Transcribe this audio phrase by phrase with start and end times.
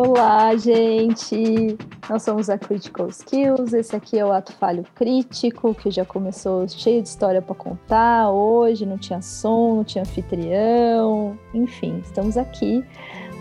[0.00, 1.76] Olá, gente!
[2.08, 3.72] Nós somos a Critical Skills.
[3.72, 8.30] Esse aqui é o Ato Falho Crítico, que já começou cheio de história para contar.
[8.30, 11.36] Hoje não tinha som, não tinha anfitrião.
[11.52, 12.84] Enfim, estamos aqui.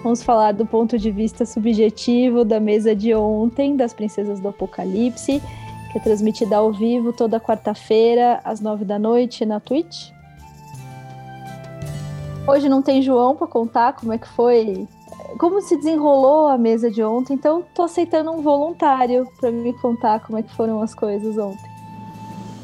[0.02, 5.39] Vamos falar do ponto de vista subjetivo da mesa de ontem, das Princesas do Apocalipse,
[5.92, 10.10] que é transmitida ao vivo toda quarta-feira, às nove da noite, na Twitch.
[12.47, 14.88] Hoje não tem João para contar como é que foi
[15.38, 20.20] como se desenrolou a mesa de ontem, então tô aceitando um voluntário para me contar
[20.22, 21.78] como é que foram as coisas ontem.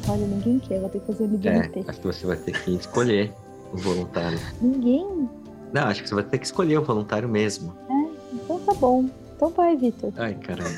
[0.08, 1.78] Olha, ninguém quer, vou ter que fazer o MDMT.
[1.80, 3.32] É, acho que você vai ter que escolher
[3.72, 4.38] o voluntário.
[4.60, 5.28] Ninguém?
[5.72, 7.74] Não, acho que você vai ter que escolher o voluntário mesmo.
[7.88, 9.06] É, então tá bom.
[9.34, 10.12] Então vai, Vitor.
[10.16, 10.70] Ai, caramba.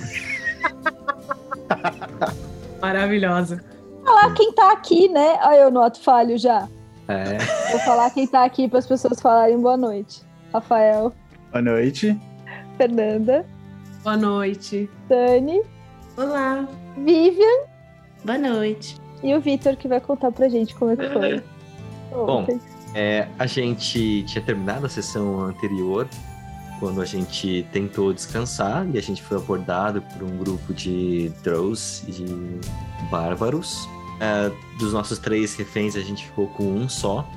[2.80, 3.62] Maravilhosa.
[4.04, 5.38] Falar quem tá aqui, né?
[5.42, 6.68] Olha, eu noto falho já.
[7.08, 7.38] É.
[7.70, 10.22] Vou falar quem tá aqui para as pessoas falarem boa noite.
[10.52, 11.12] Rafael.
[11.50, 12.18] Boa noite.
[12.76, 13.46] Fernanda.
[14.02, 14.90] Boa noite.
[15.08, 15.62] Dani.
[16.16, 16.68] Olá.
[16.96, 17.66] Vivian.
[18.24, 18.96] Boa noite.
[19.22, 21.42] E o Vitor que vai contar pra gente como é que foi.
[22.10, 22.46] Bom,
[22.94, 26.08] é, a gente tinha terminado a sessão anterior
[26.78, 32.02] quando a gente tentou descansar e a gente foi abordado por um grupo de Drows
[32.06, 32.26] e de
[33.10, 33.88] bárbaros.
[34.20, 37.28] É, dos nossos três reféns, a gente ficou com um só.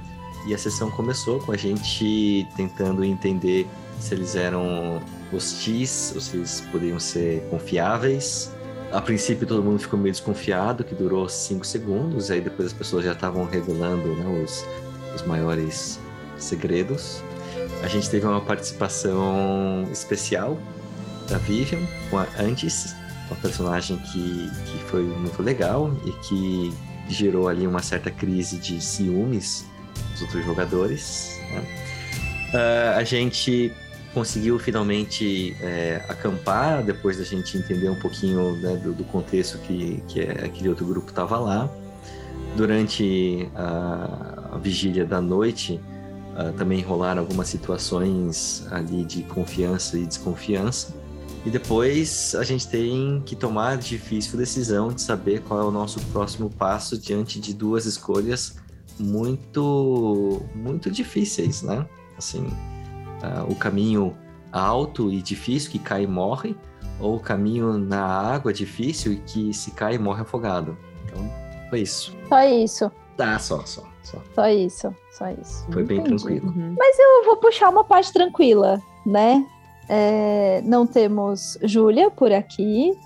[0.48, 3.68] E a sessão começou com a gente tentando entender
[4.00, 8.52] se eles eram hostis ou se eles poderiam ser confiáveis.
[8.92, 13.06] A princípio todo mundo ficou meio desconfiado, que durou cinco segundos, aí depois as pessoas
[13.06, 14.66] já estavam revelando né, os,
[15.14, 16.00] os maiores
[16.38, 17.22] segredos.
[17.84, 20.58] A gente teve uma participação especial
[21.30, 22.96] da Vivian, com a Antes,
[23.28, 26.74] uma personagem que, que foi muito legal e que
[27.08, 29.66] gerou ali uma certa crise de ciúmes
[30.14, 31.40] dos outros jogadores.
[31.52, 31.64] Né?
[32.54, 33.72] Uh, a gente
[34.14, 40.04] conseguiu finalmente é, acampar depois da gente entender um pouquinho né, do, do, contexto que,
[40.08, 41.70] que é, aquele outro grupo estava lá.
[42.56, 45.80] Durante a, a, vigília da noite,
[46.34, 50.96] uh, também rolaram algumas situações ali de confiança e desconfiança.
[51.46, 55.72] E depois a gente tem que tomar a difícil decisão de saber qual é o
[55.72, 58.58] nosso próximo passo diante de duas escolhas
[59.00, 61.88] muito, muito difíceis, né?
[62.18, 62.46] Assim,
[63.24, 64.16] uh, o caminho
[64.52, 66.56] alto e difícil que cai e morre,
[67.00, 70.78] ou o caminho na água difícil e que se cai e morre afogado.
[71.06, 71.30] Então,
[71.70, 72.16] foi isso.
[72.28, 72.92] Só isso.
[73.16, 74.18] Tá, só, só, só.
[74.34, 75.66] Só isso, só isso.
[75.72, 76.24] Foi bem Entendi.
[76.24, 76.48] tranquilo.
[76.48, 76.76] Uhum.
[76.78, 79.46] Mas eu vou puxar uma parte tranquila, né?
[79.88, 82.98] É, não temos Júlia por aqui,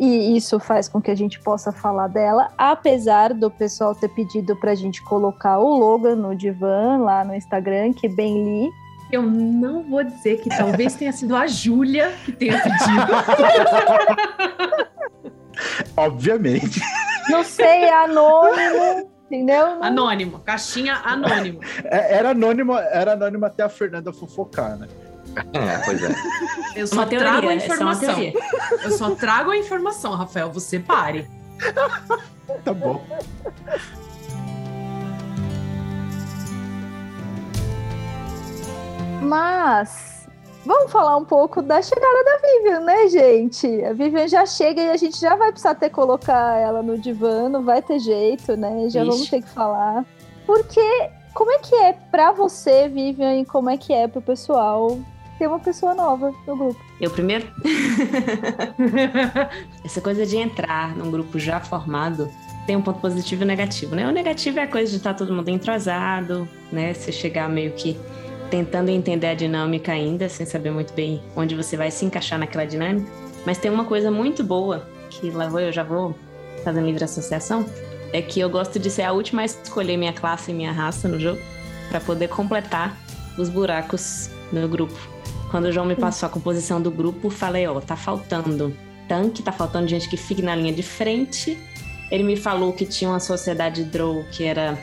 [0.00, 4.56] e isso faz com que a gente possa falar dela, apesar do pessoal ter pedido
[4.56, 8.70] para a gente colocar o logo no divã lá no Instagram, que bem li.
[9.12, 13.12] Eu não vou dizer que talvez tenha sido a Júlia que tenha pedido.
[15.96, 16.80] Obviamente.
[17.28, 19.10] Não sei, é anônimo.
[19.26, 19.82] Entendeu?
[19.82, 21.60] Anônimo, caixinha anônimo.
[21.84, 24.88] É, era anônimo, era anônimo até a Fernanda fofocar, né?
[25.52, 26.14] É, pois é.
[26.74, 28.16] Eu só teoria, trago a informação.
[28.82, 30.50] Eu só trago a informação, Rafael.
[30.50, 31.28] Você pare.
[32.64, 33.04] tá bom.
[39.20, 40.28] Mas
[40.64, 43.84] vamos falar um pouco da chegada da Vivian, né, gente?
[43.84, 47.48] A Vivian já chega e a gente já vai precisar ter colocar ela no divã,
[47.48, 48.88] não vai ter jeito, né?
[48.88, 49.10] Já Ixi.
[49.10, 50.04] vamos ter que falar.
[50.46, 54.98] Porque como é que é para você, Vivian, e como é que é pro pessoal
[55.38, 56.80] ter uma pessoa nova no grupo?
[57.00, 57.46] Eu primeiro?
[59.84, 62.28] Essa coisa de entrar num grupo já formado
[62.66, 64.06] tem um ponto positivo e negativo, né?
[64.06, 66.92] O negativo é a coisa de estar todo mundo entrosado, né?
[66.92, 67.98] Você chegar meio que
[68.50, 72.64] tentando entender a dinâmica ainda, sem saber muito bem onde você vai se encaixar naquela
[72.64, 73.10] dinâmica.
[73.46, 76.14] Mas tem uma coisa muito boa, que lá vou eu já vou
[76.64, 77.64] fazendo livre associação,
[78.12, 81.08] é que eu gosto de ser a última a escolher minha classe e minha raça
[81.08, 81.40] no jogo,
[81.88, 82.96] para poder completar
[83.38, 84.98] os buracos no grupo.
[85.50, 88.76] Quando o João me passou a composição do grupo, falei, ó, oh, tá faltando
[89.08, 91.58] tanque, tá faltando gente que fique na linha de frente.
[92.10, 94.78] Ele me falou que tinha uma sociedade Drow que era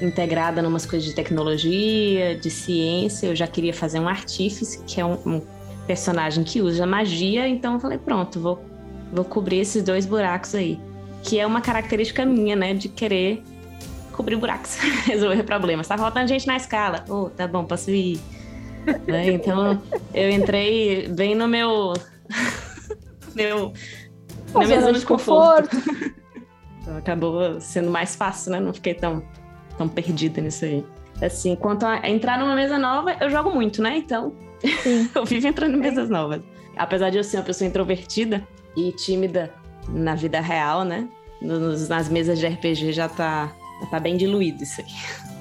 [0.00, 3.26] integrada numas coisas de tecnologia, de ciência.
[3.26, 5.42] Eu já queria fazer um artífice, que é um, um
[5.86, 7.48] personagem que usa magia.
[7.48, 8.64] Então eu falei, pronto, vou,
[9.12, 10.78] vou cobrir esses dois buracos aí.
[11.22, 12.74] Que é uma característica minha, né?
[12.74, 13.42] De querer
[14.12, 15.86] cobrir buracos, resolver problemas.
[15.86, 17.04] Tá faltando gente na escala.
[17.08, 18.20] Oh, tá bom, posso ir.
[19.06, 19.30] né?
[19.32, 19.82] Então
[20.14, 21.92] eu entrei bem no meu.
[23.34, 23.72] meu.
[24.54, 25.68] Na minha zona de conforto.
[25.68, 26.14] conforto.
[26.80, 28.60] então acabou sendo mais fácil, né?
[28.60, 29.22] Não fiquei tão
[29.76, 30.84] tão perdida nisso aí.
[31.22, 33.96] Assim, quanto a entrar numa mesa nova, eu jogo muito, né?
[33.98, 34.32] Então,
[35.14, 36.42] eu vivo entrando em mesas novas.
[36.76, 38.46] apesar de eu ser uma pessoa introvertida
[38.76, 39.52] e tímida
[39.88, 41.08] na vida real, né?
[41.40, 44.86] Nos, nas mesas de RPG já tá, já tá bem diluído isso aí.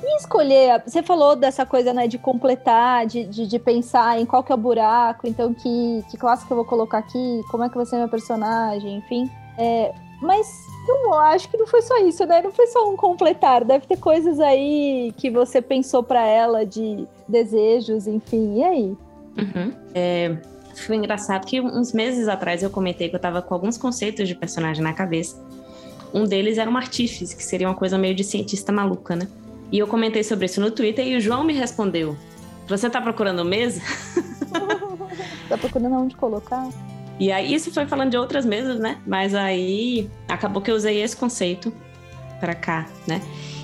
[0.01, 4.41] E escolher, você falou dessa coisa, né, de completar, de, de, de, pensar em qual
[4.41, 7.69] que é o buraco, então que, que classe que eu vou colocar aqui, como é
[7.69, 9.29] que vai ser meu personagem, enfim.
[9.57, 12.41] É, mas não acho que não foi só isso, né?
[12.41, 13.63] Não foi só um completar.
[13.63, 18.57] Deve ter coisas aí que você pensou para ela de desejos, enfim.
[18.57, 18.97] E aí?
[19.37, 19.73] Uhum.
[19.93, 20.37] É,
[20.75, 24.35] foi engraçado que uns meses atrás eu comentei que eu tava com alguns conceitos de
[24.35, 25.41] personagem na cabeça.
[26.13, 29.27] Um deles era um artífice, que seria uma coisa meio de cientista maluca, né?
[29.71, 32.17] E eu comentei sobre isso no Twitter e o João me respondeu:
[32.67, 33.79] Você tá procurando mesa?
[35.47, 36.67] tá procurando onde colocar?
[37.19, 38.97] E aí, isso foi falando de outras mesas, né?
[39.05, 41.73] Mas aí acabou que eu usei esse conceito
[42.39, 43.21] para cá, né?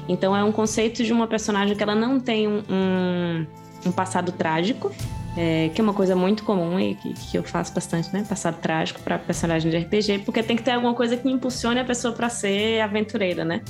[0.07, 3.45] Então é um conceito de uma personagem que ela não tem um, um,
[3.87, 4.91] um passado trágico,
[5.37, 8.25] é, que é uma coisa muito comum e que, que eu faço bastante, né?
[8.27, 11.85] Passado trágico para personagem de RPG, porque tem que ter alguma coisa que impulsione a
[11.85, 13.61] pessoa para ser aventureira, né?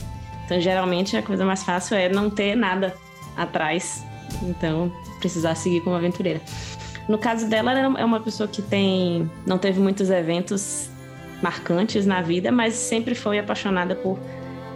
[0.45, 2.93] Então, geralmente, a coisa mais fácil é não ter nada
[3.35, 4.03] atrás.
[4.43, 6.41] Então, precisar seguir como aventureira.
[7.07, 10.89] No caso dela, ela é uma pessoa que tem não teve muitos eventos
[11.41, 14.17] marcantes na vida, mas sempre foi apaixonada por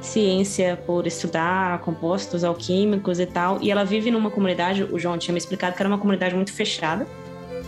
[0.01, 3.59] ciência, por estudar compostos alquímicos e tal.
[3.61, 6.53] E ela vive numa comunidade, o João tinha me explicado que era uma comunidade muito
[6.53, 7.07] fechada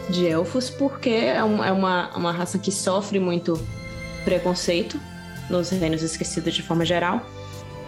[0.10, 3.60] de elfos, porque é, é uma, uma raça que sofre muito
[4.24, 5.00] preconceito
[5.50, 7.26] nos reinos esquecidos de forma geral.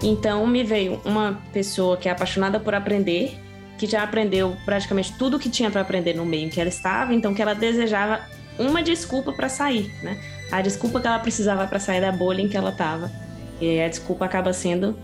[0.01, 3.39] Então me veio uma pessoa que é apaixonada por aprender
[3.83, 7.13] que já aprendeu praticamente tudo que tinha para aprender no meio em que ela estava,
[7.13, 8.21] então que ela desejava
[8.57, 10.17] uma desculpa para sair, né?
[10.49, 13.11] A desculpa que ela precisava para sair da bolha em que ela estava.
[13.59, 14.95] E a desculpa acaba sendo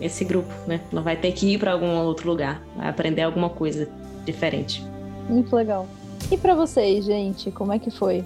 [0.00, 0.80] esse grupo, né?
[0.90, 3.88] Ela vai ter que ir para algum outro lugar, vai aprender alguma coisa
[4.24, 4.84] diferente.
[5.28, 5.86] Muito legal.
[6.28, 8.24] E para vocês, gente, como é que foi?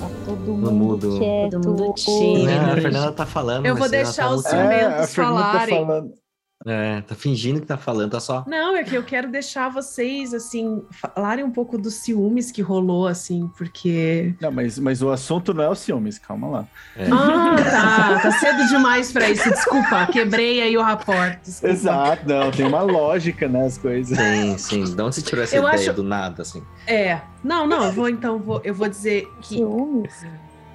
[0.00, 1.60] Tá todo mundo, mundo quieto.
[1.60, 2.50] Todo mundo tímido.
[2.50, 3.66] a Fernanda tá falando.
[3.66, 5.86] Eu vou deixar tá os ciumentos é, falarem.
[5.86, 6.23] Tá
[6.66, 8.42] é, tá fingindo que tá falando, tá só.
[8.46, 13.06] Não, é que eu quero deixar vocês, assim, falarem um pouco dos ciúmes que rolou,
[13.06, 14.34] assim, porque.
[14.40, 16.66] Não, mas, mas o assunto não é o ciúmes, calma lá.
[16.96, 17.06] É.
[17.12, 18.20] Ah, tá.
[18.20, 19.48] Tá cedo demais pra isso.
[19.50, 21.38] Desculpa, quebrei aí o rapport.
[21.42, 21.74] Desculpa.
[21.74, 24.16] Exato, não, tem uma lógica nas né, coisas.
[24.16, 24.84] Sim, sim.
[24.84, 25.92] De onde você tirou essa eu ideia acho...
[25.92, 26.62] do nada, assim?
[26.86, 27.20] É.
[27.42, 29.56] Não, não, vou então, vou, eu vou dizer que.
[29.56, 30.14] Ciúmes?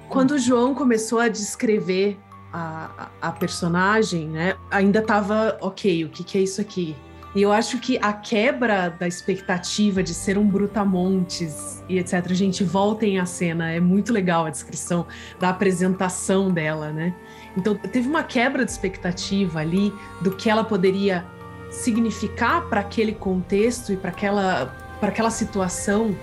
[0.08, 2.18] Quando o João começou a descrever
[2.52, 6.96] a, a personagem, né, ainda tava ok, o que, que é isso aqui?
[7.34, 12.28] E eu acho que a quebra da expectativa de ser um brutamontes e etc.
[12.32, 15.06] Gente, voltem à cena, é muito legal a descrição
[15.38, 17.14] da apresentação dela, né?
[17.56, 21.24] Então, teve uma quebra de expectativa ali do que ela poderia
[21.70, 24.66] significar para aquele contexto e para aquela,
[24.98, 26.16] para aquela situação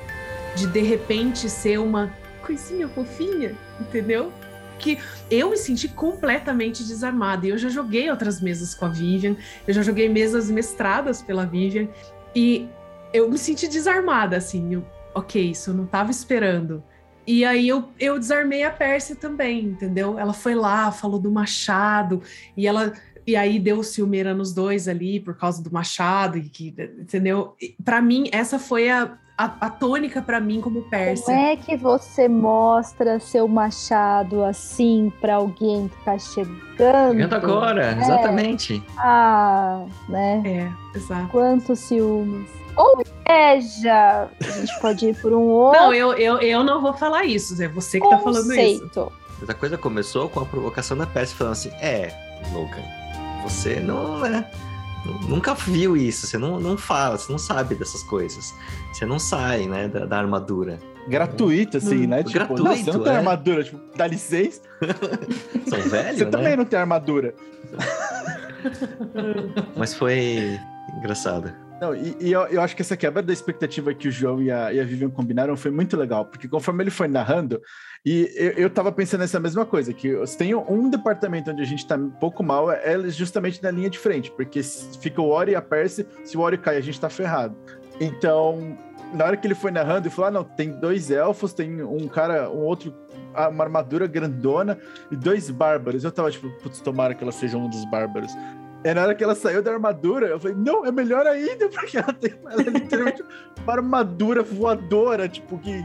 [0.57, 2.11] de de repente ser uma
[2.45, 4.33] coisinha fofinha, entendeu?
[4.77, 4.97] Que
[5.29, 7.45] eu me senti completamente desarmada.
[7.45, 9.35] E eu já joguei outras mesas com a Vivian,
[9.67, 11.87] eu já joguei mesas mestradas pela Vivian,
[12.35, 12.67] e
[13.13, 14.73] eu me senti desarmada, assim.
[14.73, 16.83] Eu, ok, isso eu não estava esperando.
[17.25, 20.17] E aí eu, eu desarmei a Pérsia também, entendeu?
[20.17, 22.21] Ela foi lá, falou do machado,
[22.55, 22.93] e ela.
[23.27, 27.55] E aí deu ciumeira nos dois ali por causa do machado, e que, entendeu?
[27.83, 31.25] Para mim, essa foi a, a, a tônica para mim como persa.
[31.25, 37.11] Como é que você mostra seu machado assim para alguém que tá chegando?
[37.11, 37.99] Chegando agora, é.
[37.99, 38.81] exatamente.
[38.97, 40.41] Ah, né?
[40.45, 41.27] É, exato.
[41.27, 42.49] Quantos ciúmes.
[42.77, 44.29] Ou inveja!
[44.39, 45.81] A gente pode ir por um outro.
[45.81, 48.23] Não, eu, eu, eu não vou falar isso, é você que Conceito.
[48.23, 49.11] tá falando isso.
[49.39, 52.11] Mas a coisa começou com a provocação da Percy falando assim: é,
[52.53, 52.83] Logan,
[53.49, 54.49] você não é
[55.27, 58.53] nunca viu isso, você não, não fala, você não sabe dessas coisas.
[58.91, 60.79] Você não sai, né, da, da armadura.
[61.07, 62.17] Gratuito, assim, hum, né?
[62.23, 63.15] Tipo, gratuito, não, você não tem é.
[63.15, 64.61] armadura, tipo, dá licença.
[65.67, 66.31] São velhos, Você né?
[66.31, 67.33] também não tem armadura.
[69.77, 70.59] Mas foi
[70.97, 71.53] engraçado.
[71.79, 74.51] Não, e, e eu, eu, acho que essa quebra da expectativa que o João e
[74.51, 77.61] a, e a Vivian combinaram foi muito legal, porque conforme ele foi narrando,
[78.09, 81.85] e eu, eu tava pensando nessa mesma coisa, que tem um departamento onde a gente
[81.85, 85.55] tá um pouco mal, é justamente na linha de frente, porque fica o Ori e
[85.55, 87.53] a Percy, se o Ori cai, a gente tá ferrado.
[87.99, 88.77] Então,
[89.13, 92.07] na hora que ele foi narrando, ele falou: ah, não, tem dois elfos, tem um
[92.07, 92.95] cara, um outro,
[93.51, 94.79] uma armadura grandona
[95.11, 96.05] e dois bárbaros.
[96.05, 98.31] Eu tava tipo, putz, tomara que ela seja um dos bárbaros.
[98.85, 101.97] E na hora que ela saiu da armadura, eu falei, não, é melhor ainda, porque
[101.97, 103.21] ela tem ela é literalmente
[103.61, 105.83] uma armadura voadora, tipo, que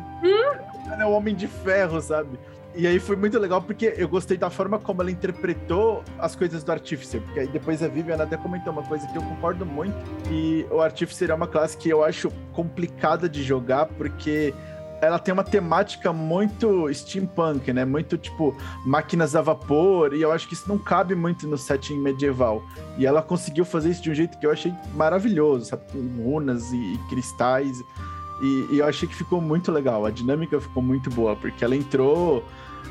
[1.01, 2.39] é o Homem de Ferro, sabe?
[2.75, 6.65] E aí foi muito legal porque eu gostei da forma como ela interpretou as coisas
[6.65, 7.21] do Artificer.
[7.21, 9.95] Porque aí depois a Vivian até comentou uma coisa que eu concordo muito.
[10.27, 14.55] Que o Artificer é uma classe que eu acho complicada de jogar, porque
[15.03, 17.85] ela tem uma temática muito steampunk, né?
[17.85, 18.57] Muito tipo
[18.87, 22.63] máquinas a vapor, e eu acho que isso não cabe muito no setting medieval.
[22.97, 25.83] E ela conseguiu fazer isso de um jeito que eu achei maravilhoso, sabe?
[25.93, 27.83] Com runas e, e cristais.
[28.43, 30.05] E, eu achei que ficou muito legal.
[30.05, 32.45] A dinâmica ficou muito boa, porque ela entrou.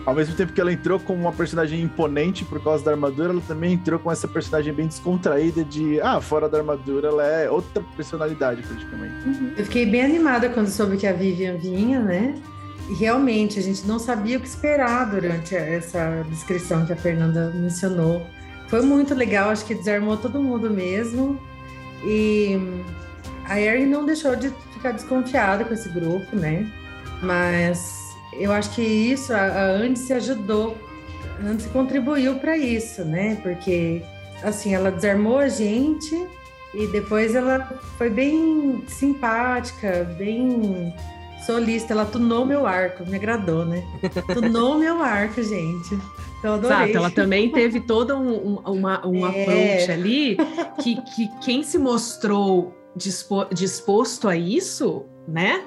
[0.06, 3.42] Ao mesmo tempo que ela entrou com uma personagem imponente por causa da armadura, ela
[3.46, 7.84] também entrou com essa personagem bem descontraída de ah, fora da armadura, ela é outra
[7.96, 9.28] personalidade, praticamente.
[9.28, 9.52] Uhum.
[9.58, 12.42] Eu fiquei bem animada quando soube que a Vivian vinha, né?
[12.90, 17.52] E realmente a gente não sabia o que esperar durante essa descrição que a Fernanda
[17.54, 18.26] mencionou.
[18.70, 21.38] Foi muito legal, acho que desarmou todo mundo mesmo.
[22.04, 22.58] E
[23.46, 26.68] a Erin não deixou de ficar desconfiada com esse grupo, né?
[27.22, 30.76] Mas eu acho que isso, a, a Andy ajudou,
[31.40, 33.38] a Andy contribuiu para isso, né?
[33.44, 34.02] Porque,
[34.44, 36.16] assim, ela desarmou a gente
[36.74, 37.60] e depois ela
[37.98, 40.94] foi bem simpática, bem
[41.46, 41.94] solista.
[41.94, 43.84] Ela tunou meu arco, me agradou, né?
[44.34, 46.00] Tunou meu arco, gente.
[46.40, 49.30] Então, Exato, ela também teve toda um, um, uma, um é.
[49.30, 50.38] approach ali
[50.82, 55.64] que, que quem se mostrou dispo, disposto a isso, né?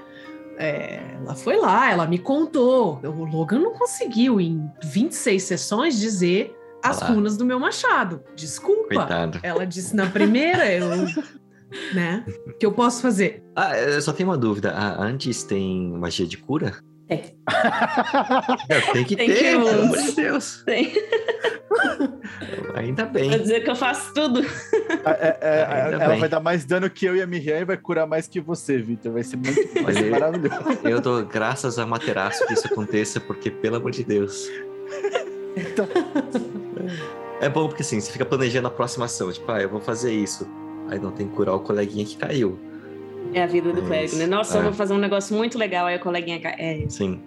[0.56, 3.00] É, ela foi lá, ela me contou.
[3.02, 7.10] O Logan não conseguiu, em 26 sessões, dizer as Olá.
[7.10, 8.22] runas do meu machado.
[8.36, 8.94] Desculpa.
[8.94, 9.40] Coitado.
[9.42, 10.86] Ela disse na primeira, eu.
[11.94, 12.24] né?
[12.46, 13.42] O que eu posso fazer?
[13.56, 14.70] Ah, eu só tenho uma dúvida.
[14.72, 16.76] A Antes tem magia de cura?
[17.08, 17.16] É.
[18.92, 20.62] tem que tem ter, que pelo amor de Deus.
[20.64, 20.92] Tem.
[22.74, 23.30] Ainda bem.
[23.30, 24.40] Vai dizer que eu faço tudo.
[25.04, 26.20] É, é, ela bem.
[26.20, 28.78] vai dar mais dano que eu e a Miriam e vai curar mais que você,
[28.78, 29.12] Vitor.
[29.12, 30.78] Vai ser muito vai ser maravilhoso.
[30.82, 34.48] Eu dou graças a Materaço que isso aconteça, porque, pelo amor de Deus.
[35.56, 35.86] Então...
[37.40, 39.30] É bom porque assim, você fica planejando a próxima ação.
[39.30, 40.48] Tipo, ah, eu vou fazer isso.
[40.88, 42.58] Aí não tem que curar o coleguinha que caiu.
[43.32, 44.26] É a vida do é clérigo, né?
[44.26, 44.60] Nossa, é.
[44.60, 46.54] eu vou fazer um negócio muito legal, aí o coleguinha cai.
[46.58, 46.84] É.
[46.88, 47.20] Sim.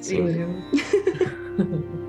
[0.00, 0.26] Sim.
[0.28, 2.00] E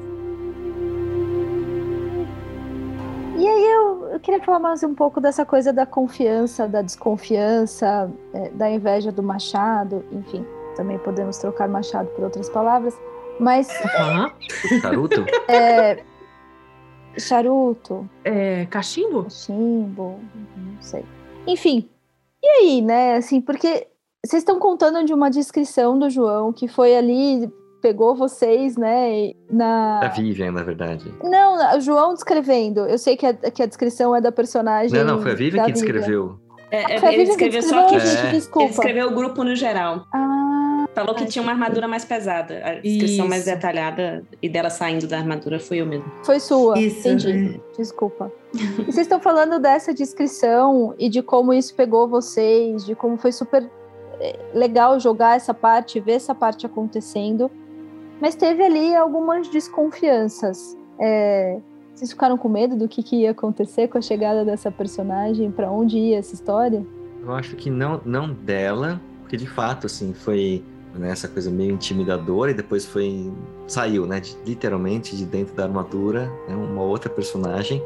[4.26, 9.22] queria falar mais um pouco dessa coisa da confiança, da desconfiança, é, da inveja do
[9.22, 10.44] machado, enfim.
[10.76, 13.00] Também podemos trocar machado por outras palavras.
[13.40, 13.70] Mas.
[13.70, 14.32] Uhum.
[14.82, 15.26] Charuto?
[15.48, 16.04] É.
[17.20, 18.10] Charuto.
[18.24, 19.26] É, cachimbo?
[19.26, 20.20] Cachimbo,
[20.58, 21.06] não sei.
[21.46, 21.88] Enfim.
[22.42, 23.18] E aí, né?
[23.18, 23.88] Assim, porque
[24.26, 27.48] vocês estão contando de uma descrição do João que foi ali
[27.86, 30.00] pegou vocês, né, na...
[30.00, 31.14] A Vivian, na verdade.
[31.24, 32.80] Não, o João descrevendo.
[32.80, 34.98] Eu sei que a, que a descrição é da personagem...
[34.98, 36.40] Não, não, foi a Vivian que descreveu.
[36.72, 37.96] É, é, ele escreveu só que...
[37.96, 38.32] É.
[38.32, 38.66] Desculpa.
[38.66, 40.04] Ele escreveu o grupo no geral.
[40.12, 40.86] Ah...
[40.96, 42.60] Falou que tinha uma armadura mais pesada.
[42.64, 43.28] A descrição Isso.
[43.28, 46.10] mais detalhada e dela saindo da armadura foi eu mesmo.
[46.24, 47.08] Foi sua, Isso.
[47.08, 47.62] entendi.
[47.78, 48.32] Desculpa.
[48.54, 53.32] e vocês estão falando dessa descrição e de como isso pegou vocês, de como foi
[53.34, 53.70] super
[54.22, 57.52] eh, legal jogar essa parte, ver essa parte acontecendo.
[58.20, 60.78] Mas teve ali algumas desconfianças.
[61.00, 61.60] É,
[61.94, 65.52] vocês ficaram com medo do que, que, ia acontecer com a chegada dessa personagem?
[65.52, 66.86] Para onde ia essa história?
[67.22, 71.72] Eu acho que não, não dela, porque de fato, assim, foi né, essa coisa meio
[71.72, 73.32] intimidadora e depois foi
[73.68, 77.84] saiu, né, de, literalmente de dentro da armadura, né, uma outra personagem.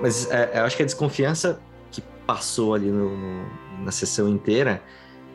[0.00, 3.46] Mas é, eu acho que a desconfiança que passou ali no, no,
[3.84, 4.82] na sessão inteira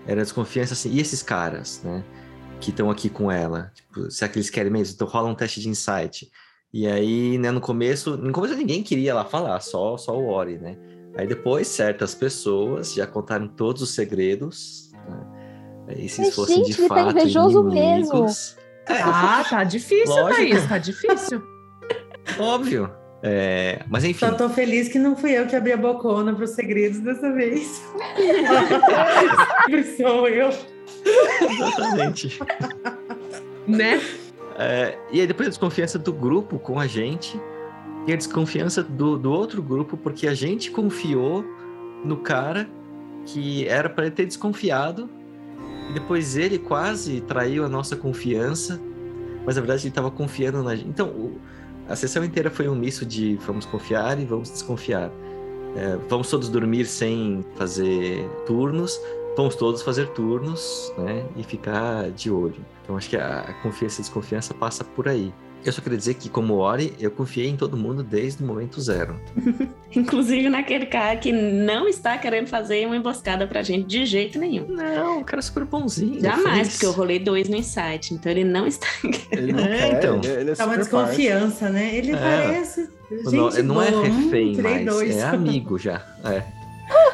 [0.05, 2.03] era a desconfiança assim, e esses caras, né?
[2.59, 3.71] Que estão aqui com ela.
[3.73, 4.95] Tipo, será que eles querem mesmo?
[4.95, 6.29] Então rola um teste de insight.
[6.73, 10.57] E aí, né, no começo, no começo ninguém queria lá falar, só, só o Ori,
[10.57, 10.77] né?
[11.15, 14.91] Aí depois, certas pessoas já contaram todos os segredos.
[14.93, 15.95] Né?
[15.95, 18.11] Aí, se fossem de ele fato tá invejoso inimigos...
[18.11, 18.67] mesmo.
[18.87, 20.35] É, ah, tá difícil, Lógico.
[20.35, 21.41] Thaís, tá difícil.
[22.39, 22.91] Óbvio.
[23.23, 24.19] É, mas enfim.
[24.19, 27.33] Só tô feliz que não fui eu que abri a bocona para os segredos dessa
[27.33, 27.81] vez.
[29.97, 30.76] sou eu.
[31.41, 32.39] Exatamente.
[33.67, 34.01] né?
[34.57, 37.39] É, e aí depois a desconfiança do grupo com a gente
[38.07, 41.45] e a desconfiança do, do outro grupo porque a gente confiou
[42.03, 42.67] no cara
[43.25, 45.09] que era para ele ter desconfiado
[45.89, 48.79] e depois ele quase traiu a nossa confiança,
[49.45, 50.89] mas na verdade ele estava confiando na gente.
[50.89, 51.39] Então, o,
[51.87, 55.11] a sessão inteira foi um misto de vamos confiar e vamos desconfiar.
[55.75, 58.99] É, vamos todos dormir sem fazer turnos,
[59.37, 61.23] vamos todos fazer turnos, né?
[61.37, 62.65] E ficar de olho.
[62.83, 65.31] Então acho que a confiança e desconfiança passa por aí.
[65.63, 68.79] Eu só queria dizer que, como Ori, eu confiei em todo mundo desde o momento
[68.79, 69.19] zero.
[69.93, 74.67] Inclusive naquele cara que não está querendo fazer uma emboscada pra gente de jeito nenhum.
[74.67, 76.21] Não, o cara é super bonzinho.
[76.21, 78.87] Jamais, porque eu rolei dois no insight, então ele não está
[79.31, 80.17] Ele não é, quer, então.
[80.23, 81.73] Ele, ele é tá uma desconfiança, parte.
[81.73, 81.95] né?
[81.95, 82.15] Ele é.
[82.15, 82.89] parece.
[83.11, 86.05] Gente não, não é refém hum, mais, é amigo já.
[86.23, 86.56] É.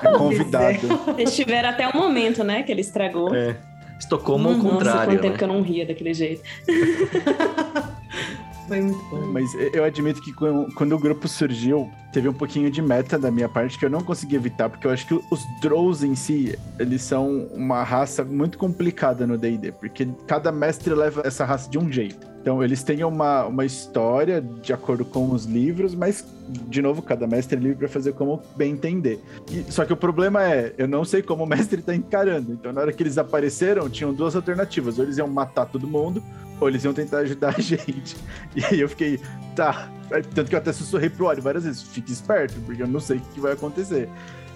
[0.08, 0.88] é convidado.
[1.18, 3.34] Eles tiveram até um momento, né, que ele estragou.
[3.34, 3.56] É.
[4.00, 4.86] Estocolmo ao contrário.
[4.86, 5.22] Nossa, quanto né?
[5.22, 6.42] tempo que eu não ria daquele jeito.
[8.68, 9.22] Foi muito bom.
[9.28, 13.50] Mas eu admito que quando o grupo surgiu, teve um pouquinho de meta da minha
[13.50, 17.02] parte que eu não consegui evitar, porque eu acho que os Drows em si, eles
[17.02, 21.92] são uma raça muito complicada no D&D, porque cada mestre leva essa raça de um
[21.92, 22.32] jeito.
[22.44, 26.26] Então, eles têm uma, uma história de acordo com os livros, mas,
[26.68, 29.24] de novo, cada mestre é livre para fazer como bem entender.
[29.50, 32.52] E, só que o problema é, eu não sei como o mestre está encarando.
[32.52, 35.00] Então, na hora que eles apareceram, tinham duas alternativas.
[35.00, 36.22] Ou eles iam matar todo mundo,
[36.60, 38.18] ou eles iam tentar ajudar a gente.
[38.54, 39.22] E aí eu fiquei,
[39.56, 39.90] tá.
[40.22, 43.18] Tanto que eu até sussurrei pro Ori várias vezes, fique esperto, porque eu não sei
[43.18, 44.10] o que vai acontecer.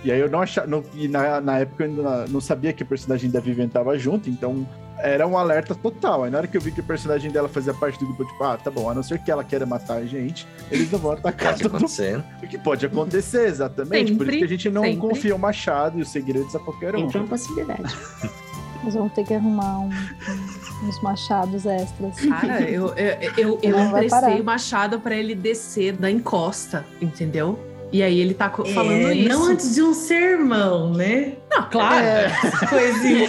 [0.03, 0.67] E aí eu não achava.
[0.67, 3.97] Não, e na, na época eu ainda não sabia que a personagem da Vivian tava
[3.97, 4.67] junto, então
[4.99, 6.23] era um alerta total.
[6.23, 8.43] Aí na hora que eu vi que o personagem dela fazia parte do grupo, tipo,
[8.43, 11.11] ah, tá bom, a não ser que ela queira matar a gente, eles não vão
[11.11, 12.23] atacar pode acontecer.
[12.41, 14.11] O que pode acontecer, exatamente.
[14.11, 14.97] Sempre, Por isso que a gente não sempre.
[14.97, 17.01] confia o machado e os segredos a qualquer um.
[17.01, 17.95] Sempre uma possibilidade.
[18.87, 22.15] Nós vamos ter que arrumar um, um, uns machados extras.
[22.21, 27.59] Cara, eu, eu, eu, eu emprestei o machado para ele descer da encosta, entendeu?
[27.91, 29.27] E aí ele tá falando é, isso.
[29.27, 31.33] Não antes de um sermão, né?
[31.51, 32.05] Não, claro.
[32.05, 32.31] É,
[32.69, 33.27] coisinha.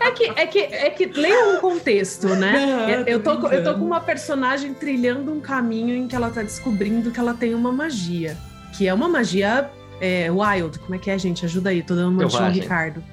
[0.00, 0.08] É.
[0.08, 0.10] é.
[0.12, 2.52] que, é, que, é que leia um contexto, né?
[2.64, 6.42] Não, eu, tô, eu tô com uma personagem trilhando um caminho em que ela tá
[6.42, 8.34] descobrindo que ela tem uma magia.
[8.72, 9.70] Que é uma magia
[10.00, 10.78] é, wild.
[10.78, 11.44] Como é que é, gente?
[11.44, 13.04] Ajuda aí, tô dando uma de Ricardo.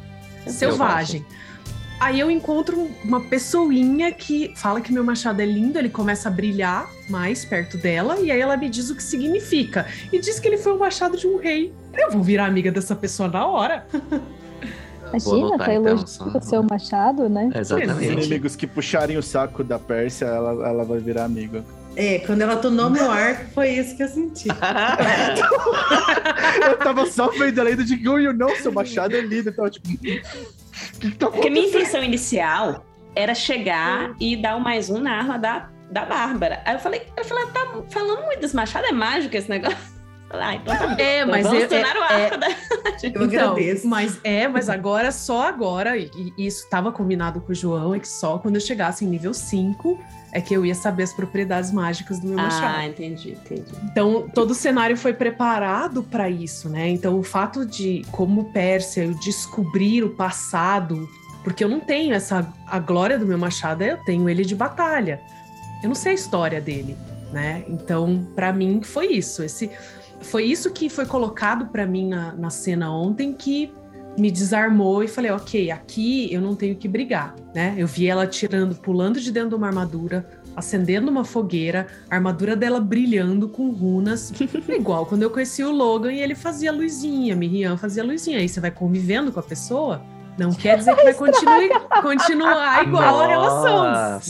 [0.47, 1.25] Selvagem.
[1.99, 6.31] Aí eu encontro uma pessoinha que fala que meu machado é lindo, ele começa a
[6.31, 9.85] brilhar mais perto dela, e aí ela me diz o que significa.
[10.11, 11.73] E diz que ele foi o machado de um rei.
[11.97, 13.87] Eu vou virar amiga dessa pessoa na hora.
[15.07, 17.49] Imagina, tá elogiando então, o seu machado, né?
[17.55, 17.93] Exatamente.
[17.93, 21.63] Os inimigos que puxarem o saco da Pérsia, ela, ela vai virar amiga.
[21.95, 24.49] É, quando ela tornou meu arco, foi isso que eu senti.
[26.67, 29.49] eu tava só vendo a lenda de Gun, não, seu machado é lindo.
[29.49, 30.21] Então, tipo, que
[31.17, 35.69] tá Porque minha intenção inicial era chegar e dar o mais um na arma da,
[35.89, 36.61] da Bárbara.
[36.65, 39.94] Aí eu falei, eu falei, tá falando muito desse machado, é mágico esse negócio.
[40.29, 42.49] Ah, então tá é, mas vamos é, é, o arco é.
[43.03, 43.87] Eu então, agradeço.
[43.87, 47.99] Mas é, mas agora, só agora, e, e isso estava combinado com o João, é
[47.99, 49.99] que só quando eu chegasse em nível 5
[50.35, 52.79] é que eu ia saber as propriedades mágicas do meu machado.
[52.79, 53.71] Ah, entendi, entendi.
[53.85, 56.89] Então, todo o cenário foi preparado para isso, né?
[56.89, 61.07] Então, o fato de, como Pérsia, eu descobrir o passado,
[61.41, 62.51] porque eu não tenho essa.
[62.67, 65.21] A glória do meu machado, eu tenho ele de batalha.
[65.81, 66.97] Eu não sei a história dele,
[67.31, 67.63] né?
[67.69, 69.41] Então, para mim, foi isso.
[69.41, 69.71] Esse,
[70.25, 73.71] foi isso que foi colocado para mim na, na cena ontem que
[74.17, 77.75] me desarmou e falei, ok, aqui eu não tenho que brigar, né?
[77.77, 82.55] Eu vi ela tirando, pulando de dentro de uma armadura, acendendo uma fogueira, a armadura
[82.55, 84.31] dela brilhando com runas,
[84.69, 88.39] igual quando eu conheci o Logan e ele fazia luzinha, Miriam fazia luzinha.
[88.39, 90.01] Aí você vai convivendo com a pessoa,
[90.37, 93.83] não quer dizer que vai continuar, continuar igual a relação.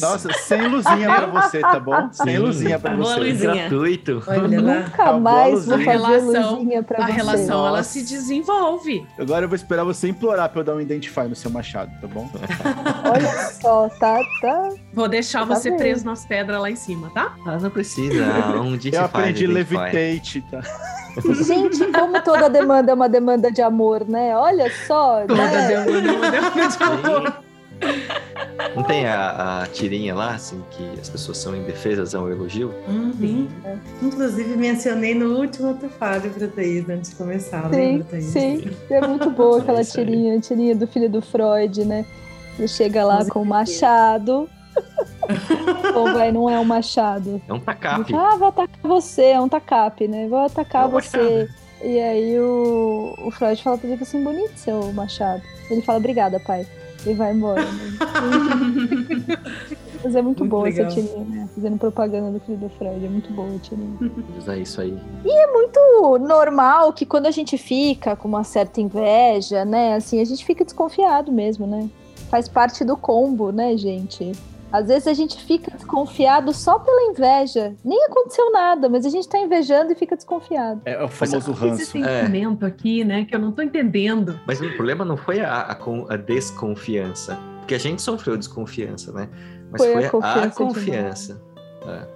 [0.10, 2.10] Nossa, sem luzinha pra você, tá bom?
[2.12, 3.20] Sem luzinha pra você.
[3.20, 3.54] Luzinha.
[3.54, 4.24] Gratuito.
[4.28, 7.12] Olha Nunca mais vou fazer relação, luzinha pra a você.
[7.12, 7.70] A relação, Nossa.
[7.70, 9.08] ela se desenvolve.
[9.18, 12.08] Agora eu vou esperar você implorar pra eu dar um Identify no seu machado, tá
[12.08, 12.30] bom?
[13.10, 14.70] Olha só, tá, tá...
[14.94, 15.80] Vou deixar tá você bem.
[15.80, 17.34] preso nas pedras lá em cima, tá?
[17.46, 18.24] Ah, não precisa.
[18.60, 18.98] Um Identify.
[18.98, 20.62] Eu aprendi Levitate, tá?
[21.43, 24.36] Gente, como toda demanda é uma demanda de amor, né?
[24.36, 25.21] Olha só.
[25.21, 25.67] Toda né?
[25.67, 27.45] demanda é uma demanda de amor.
[28.75, 32.73] Não tem a, a, tirinha lá, assim, que as pessoas são indefesas ao elogio?
[32.88, 33.47] Uhum.
[34.01, 38.25] Inclusive, mencionei no último Tufário pra Thaís, antes de começar, sim, lembra, Thaís?
[38.25, 42.06] Sim, é muito boa aquela tirinha, a tirinha do filho do Freud, né?
[42.58, 44.49] Ele chega lá com o machado,
[45.95, 47.41] ou vai, não é um machado.
[47.47, 48.13] É um tacape.
[48.15, 50.27] Ah, vou atacar você, é um tacape, né?
[50.27, 51.49] Vou atacar é você.
[51.83, 55.41] E aí o, o Freud fala pra ele assim, bonito seu machado.
[55.69, 56.65] Ele fala, obrigada, pai.
[57.05, 57.63] E vai embora.
[57.63, 57.97] Né?
[60.03, 60.85] Mas é muito, muito boa legal.
[60.85, 61.49] essa tirinha, né?
[61.53, 63.03] Fazendo propaganda do filho do Freud.
[63.03, 63.97] É muito boa a tirinha.
[64.38, 64.95] Usar isso aí.
[65.23, 69.95] E é muito normal que quando a gente fica com uma certa inveja, né?
[69.95, 71.89] Assim, a gente fica desconfiado mesmo, né?
[72.29, 74.31] Faz parte do combo, né, gente?
[74.71, 77.73] Às vezes a gente fica desconfiado só pela inveja.
[77.84, 80.82] Nem aconteceu nada, mas a gente tá invejando e fica desconfiado.
[80.86, 81.82] É, o famoso ranço.
[81.82, 82.67] Esse sentimento é.
[82.67, 84.39] aqui, né, que eu não tô entendendo.
[84.45, 85.78] Mas o problema não foi a, a,
[86.10, 87.38] a desconfiança.
[87.60, 89.30] porque a gente sofreu desconfiança, né?
[89.71, 90.45] Mas foi, foi a confiança.
[90.45, 91.41] A confiança.
[91.88, 92.08] É.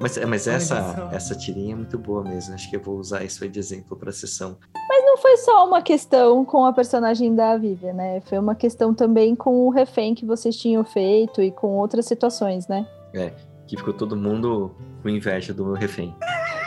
[0.00, 2.54] Mas, mas essa, essa tirinha é muito boa mesmo.
[2.54, 4.56] Acho que eu vou usar isso aí de exemplo para a sessão.
[5.20, 8.20] Foi só uma questão com a personagem da Vivian, né?
[8.22, 12.66] Foi uma questão também com o refém que vocês tinham feito e com outras situações,
[12.66, 12.86] né?
[13.12, 13.32] É,
[13.66, 16.14] que ficou todo mundo com inveja do meu refém.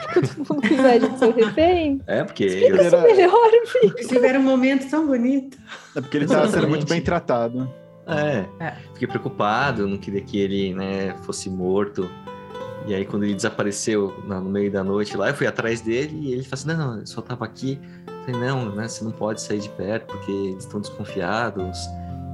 [0.08, 2.00] ficou todo mundo com inveja do seu refém?
[2.06, 2.46] É, porque...
[2.46, 2.88] Explica eu...
[2.88, 3.94] isso melhor, filho.
[3.98, 5.58] Eles tiveram um momento tão bonito.
[5.96, 7.68] É porque ele estava sendo muito bem tratado.
[8.06, 12.10] É, é, fiquei preocupado, não queria que ele né, fosse morto.
[12.86, 16.34] E aí, quando ele desapareceu no meio da noite lá, eu fui atrás dele e
[16.34, 17.80] ele falou assim: Não, não, eu só tava aqui.
[18.28, 21.78] Eu falei: Não, né, você não pode sair de perto porque eles estão desconfiados.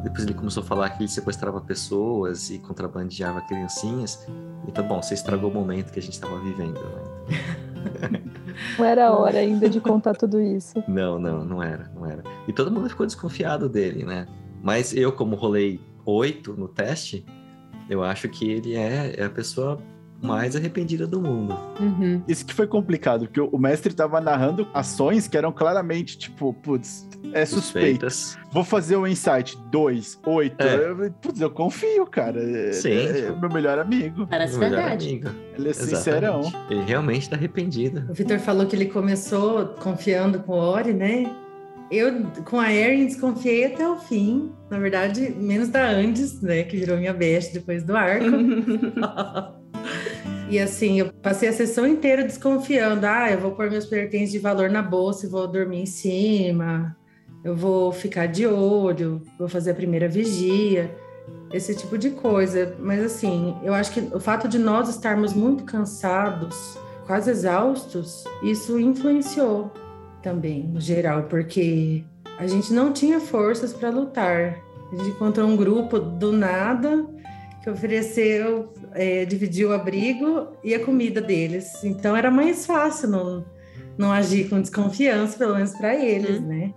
[0.03, 4.25] Depois ele começou a falar que ele sequestrava pessoas e contrabandeava criancinhas.
[4.67, 8.23] Então, bom, você estragou o momento que a gente estava vivendo, né?
[8.77, 10.83] Não era a hora ainda de contar tudo isso.
[10.87, 12.23] Não, não, não era, não era.
[12.47, 14.27] E todo mundo ficou desconfiado dele, né?
[14.61, 17.25] Mas eu, como rolei oito no teste,
[17.89, 19.77] eu acho que ele é, é a pessoa
[20.21, 21.57] mais arrependida do mundo.
[21.79, 22.21] Uhum.
[22.27, 27.07] Isso que foi complicado, porque o mestre estava narrando ações que eram claramente, tipo, putz,
[27.33, 28.07] é suspeito.
[28.51, 30.61] Vou fazer o um insight 2, 8.
[30.61, 31.09] É.
[31.21, 32.41] Putz, eu confio, cara.
[32.41, 32.89] É, Sim.
[32.89, 34.27] É, é meu melhor amigo.
[34.27, 35.09] Parece meu verdade.
[35.09, 35.29] Amigo.
[35.57, 35.95] Ele é Exatamente.
[35.97, 36.41] sincerão.
[36.69, 38.05] Ele realmente tá arrependido.
[38.09, 41.33] O Vitor falou que ele começou confiando com o Ori, né?
[41.91, 44.51] Eu, com a Erin, desconfiei até o fim.
[44.69, 46.63] Na verdade, menos da Andes, né?
[46.63, 48.25] Que virou minha best depois do arco.
[50.49, 53.05] e assim, eu passei a sessão inteira desconfiando.
[53.05, 56.97] Ah, eu vou pôr meus pertences de valor na bolsa e vou dormir em cima.
[57.43, 60.95] Eu vou ficar de olho, vou fazer a primeira vigia.
[61.53, 62.75] Esse tipo de coisa.
[62.79, 68.79] Mas assim, eu acho que o fato de nós estarmos muito cansados, quase exaustos, isso
[68.79, 69.71] influenciou
[70.23, 72.03] também, no geral, porque
[72.39, 74.57] a gente não tinha forças para lutar.
[74.91, 77.05] A gente encontrou um grupo do nada
[77.63, 81.83] que ofereceu, é, dividiu o abrigo e a comida deles.
[81.83, 83.45] Então era mais fácil não,
[83.97, 86.47] não agir com desconfiança, pelo menos para eles, uhum.
[86.47, 86.73] né?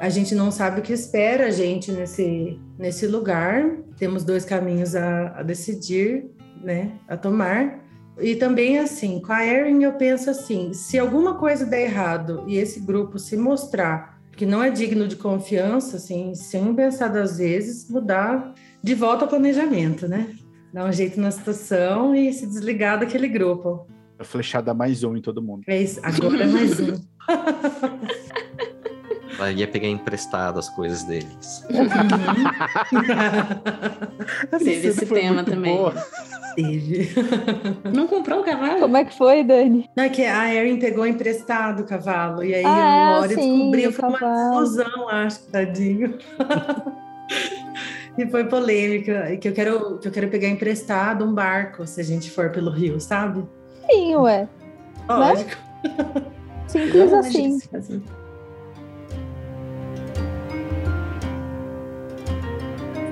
[0.00, 3.76] A gente não sabe o que espera a gente nesse, nesse lugar.
[3.96, 6.26] Temos dois caminhos a, a decidir,
[6.62, 6.92] né?
[7.06, 7.80] A tomar.
[8.20, 12.56] E também, assim, com a Erin, eu penso assim: se alguma coisa der errado e
[12.56, 17.88] esse grupo se mostrar que não é digno de confiança, assim, sem pensar das vezes,
[17.88, 20.34] mudar de volta ao planejamento, né?
[20.72, 23.86] Dar um jeito na situação e se desligar daquele grupo.
[24.18, 25.64] A flechada mais um em todo mundo.
[25.66, 26.98] É isso, agora é mais um.
[29.38, 31.66] Ela ia pegar emprestado as coisas deles.
[31.68, 31.88] Uhum.
[34.58, 35.76] Teve esse tema também.
[35.76, 35.94] Boa.
[36.54, 37.10] Teve.
[37.92, 38.80] Não comprou o cavalo?
[38.80, 39.90] Como é que foi, Dani?
[39.96, 42.44] Não, é que a Erin pegou emprestado o cavalo.
[42.44, 46.18] E aí ah, o Lori descobriu, foi uma explosão, acho, tadinho.
[48.18, 49.36] E foi polêmica.
[49.36, 52.70] Que eu, quero, que eu quero pegar emprestado um barco, se a gente for pelo
[52.70, 53.44] rio, sabe?
[53.90, 54.48] Sim, ué.
[55.08, 55.50] Lógico.
[55.84, 56.24] Né?
[56.66, 57.58] Simples assim.
[57.74, 58.02] assim.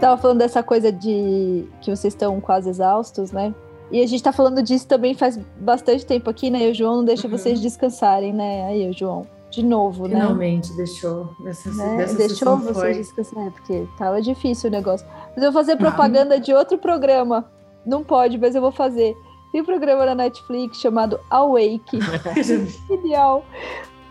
[0.00, 3.54] estava falando dessa coisa de que vocês estão quase exaustos, né?
[3.90, 6.66] E a gente está falando disso também faz bastante tempo aqui, né?
[6.66, 7.36] E o João não deixa uhum.
[7.36, 8.66] vocês descansarem, né?
[8.66, 10.20] Aí, o João, de novo, Finalmente, né?
[10.20, 11.34] Finalmente deixou.
[11.40, 11.96] Dessa, né?
[11.96, 12.94] dessa deixou vocês foi.
[12.94, 15.06] descansarem, porque tava difícil o negócio.
[15.34, 17.50] Mas eu vou fazer propaganda de outro programa.
[17.84, 19.16] Não pode, mas eu vou fazer.
[19.50, 21.98] Tem um programa na Netflix chamado Awake.
[22.88, 23.44] Genial.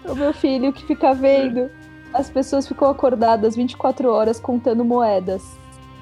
[0.06, 1.70] O meu filho que fica vendo.
[2.14, 5.58] As pessoas ficam acordadas 24 horas contando moedas.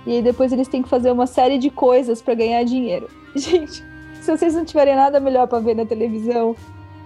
[0.05, 3.09] E aí depois eles têm que fazer uma série de coisas para ganhar dinheiro.
[3.35, 3.83] Gente,
[4.21, 6.55] se vocês não tiverem nada melhor para ver na televisão,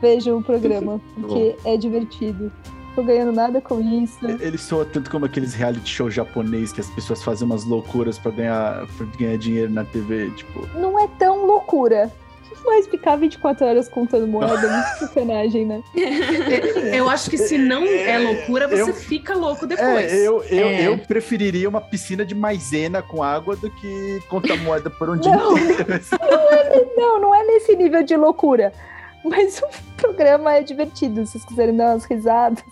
[0.01, 2.51] vejam o programa, porque é divertido.
[2.93, 4.19] Tô ganhando nada com isso.
[4.41, 8.31] Ele soa tanto como aqueles reality show japonês que as pessoas fazem umas loucuras para
[8.31, 10.67] ganhar, pra ganhar dinheiro na TV, tipo.
[10.77, 12.11] Não é tão loucura
[12.65, 15.83] mais ficar 24 horas contando moeda, é muito sacanagem, né?
[16.93, 20.11] eu acho que se não é loucura, você eu, fica louco depois.
[20.11, 20.87] É, eu, eu, é.
[20.87, 25.35] eu preferiria uma piscina de maisena com água do que contar moeda por um dia
[25.35, 25.85] não, inteiro.
[26.19, 28.73] Não, é, não, não é nesse nível de loucura.
[29.29, 32.63] Mas o programa é divertido, se vocês quiserem dar umas risadas.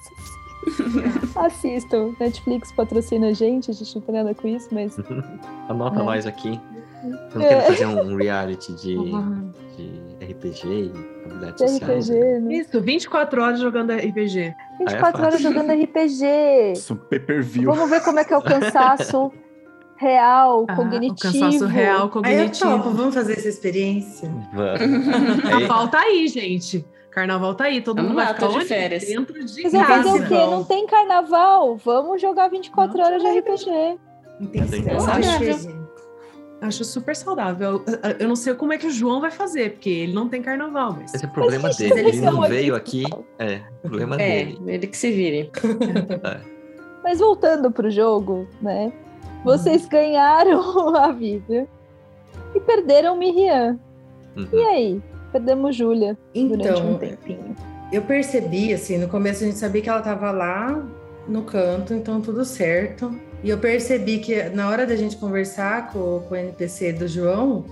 [1.36, 2.14] Assistam.
[2.20, 4.98] Netflix patrocina a gente, a gente não tem nada com isso, mas.
[5.70, 6.04] Anota é.
[6.04, 6.60] nós aqui.
[7.04, 8.98] Eu não quero fazer um reality de,
[9.78, 10.92] de RPG e
[11.26, 12.10] habilidades de sociais.
[12.10, 12.54] RPG, né?
[12.56, 14.54] Isso, 24 horas jogando RPG.
[14.80, 16.74] 24 é horas jogando RPG.
[16.74, 17.72] Isso, pay per view.
[17.72, 19.32] Vamos ver como é que é o cansaço
[20.00, 21.14] real, ah, cognitivo.
[21.14, 22.42] O cansaço real, cognitivo.
[22.42, 24.32] Aí eu topo, vamos fazer essa experiência.
[24.54, 25.68] Vamos.
[25.68, 26.86] Falta aí, gente.
[27.12, 29.04] Carnaval tá aí, todo Vamos mundo lá, vai ficar de férias.
[29.06, 30.10] dentro de Mas casa.
[30.10, 30.36] fazer o quê?
[30.36, 31.76] Não tem carnaval?
[31.78, 34.00] Vamos jogar 24 não horas de RPG.
[34.40, 35.80] Intensidade.
[36.62, 37.84] Acho super saudável.
[38.20, 40.96] Eu não sei como é que o João vai fazer, porque ele não tem carnaval,
[40.98, 41.14] mas.
[41.14, 42.00] Esse é o problema mas, dele.
[42.00, 43.04] Ele não veio aqui.
[43.38, 44.60] É, problema é, dele.
[44.68, 45.52] Ele que se vire.
[46.24, 46.60] É.
[47.04, 48.92] Mas voltando pro jogo, né?
[49.44, 49.90] Vocês uhum.
[49.90, 51.68] ganharam a Vivian
[52.54, 53.80] e perderam Miriam.
[54.36, 54.48] Uhum.
[54.52, 55.02] E aí?
[55.32, 57.56] Perdemos Júlia então, durante um tempinho.
[57.92, 60.86] Eu percebi, assim, no começo a gente sabia que ela estava lá
[61.28, 63.14] no canto, então tudo certo.
[63.44, 67.66] E eu percebi que na hora da gente conversar com, com o NPC do João,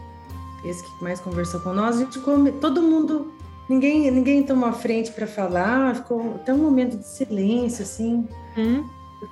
[0.66, 3.34] esse que mais conversou com nós, a gente come, todo mundo,
[3.70, 8.28] ninguém ninguém tomou a frente para falar, ficou até um momento de silêncio assim.
[8.58, 8.86] Hum.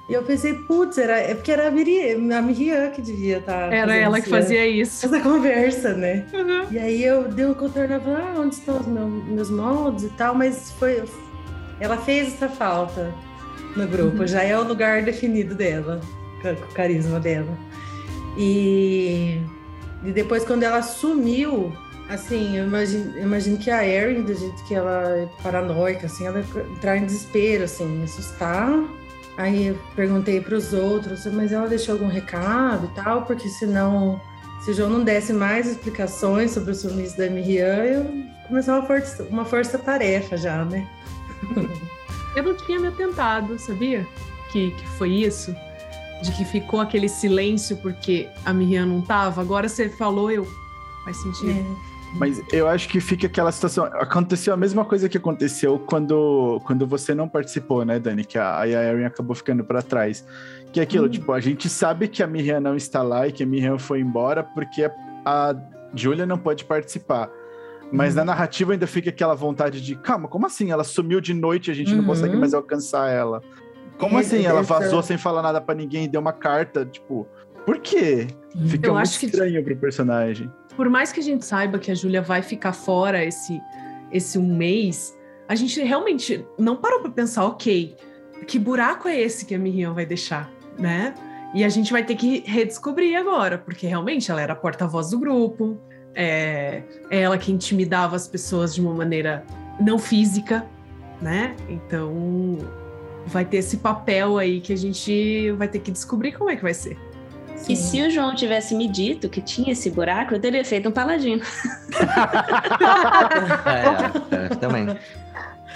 [0.09, 3.69] E eu pensei, putz, era, é porque era a Miriam, a Miriam que devia estar.
[3.69, 5.05] Tá era ela que fazia isso.
[5.05, 6.25] Essa conversa, né?
[6.33, 6.65] Uhum.
[6.71, 10.33] E aí eu dei um contorno, ah, onde estão os meus, meus moldes e tal,
[10.33, 11.03] mas foi.
[11.79, 13.13] Ela fez essa falta
[13.75, 14.27] no grupo, uhum.
[14.27, 16.01] já é o lugar definido dela,
[16.41, 17.55] com o carisma dela.
[18.37, 19.39] E,
[20.03, 21.71] e depois, quando ela sumiu,
[22.09, 26.25] assim, eu imagino, eu imagino que a Erin, do jeito que ela é paranoica, assim,
[26.25, 26.43] ela
[26.75, 28.71] entrar em desespero, assim, me assustar
[29.37, 34.19] Aí eu perguntei para os outros, mas ela deixou algum recado e tal, porque senão,
[34.63, 38.87] se o João não desse mais explicações sobre o sumiço da Miriam, eu começava uma
[38.87, 40.87] força, uma força-tarefa já, né?
[42.35, 44.07] eu não tinha me atentado, sabia?
[44.51, 45.53] Que, que foi isso?
[46.21, 49.41] De que ficou aquele silêncio porque a Miriam não tava.
[49.41, 50.47] Agora você falou, eu.
[51.03, 51.51] Faz sentido.
[51.51, 51.94] É.
[52.15, 53.85] Mas eu acho que fica aquela situação.
[53.85, 58.23] Aconteceu a mesma coisa que aconteceu quando, quando você não participou, né, Dani?
[58.23, 60.25] Que a, a Erin acabou ficando para trás.
[60.71, 61.09] Que é aquilo, hum.
[61.09, 63.99] tipo, a gente sabe que a Miriam não está lá e que a Miriam foi
[63.99, 64.89] embora porque
[65.25, 65.55] a
[65.93, 67.29] Julia não pode participar.
[67.91, 68.19] Mas uhum.
[68.19, 70.71] na narrativa ainda fica aquela vontade de, calma, como assim?
[70.71, 71.97] Ela sumiu de noite e a gente uhum.
[71.97, 73.41] não consegue mais alcançar ela.
[73.97, 74.45] Como assim?
[74.45, 77.27] Ela vazou sem falar nada para ninguém e deu uma carta, tipo,
[77.65, 78.27] por quê?
[78.67, 79.71] Fica Eu muito estranho que...
[79.71, 83.61] pro personagem por mais que a gente saiba que a Júlia vai ficar fora esse,
[84.11, 87.95] esse um mês, a gente realmente não parou para pensar, ok,
[88.47, 91.13] que buraco é esse que a Miriam vai deixar, né?
[91.53, 95.19] E a gente vai ter que redescobrir agora, porque realmente ela era a porta-voz do
[95.19, 95.77] grupo,
[96.13, 99.45] é, é ela que intimidava as pessoas de uma maneira
[99.79, 100.65] não física,
[101.21, 101.55] né?
[101.69, 102.57] Então
[103.27, 106.61] vai ter esse papel aí que a gente vai ter que descobrir como é que
[106.61, 106.97] vai ser.
[107.65, 107.73] Sim.
[107.73, 110.91] E se o João tivesse me dito que tinha esse buraco, eu teria feito um
[110.91, 111.41] paladino.
[113.65, 114.87] é, é, também.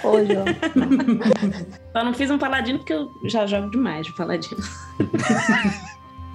[0.04, 0.44] Ô, João.
[1.92, 4.62] Só não fiz um paladino porque eu já jogo demais de paladino.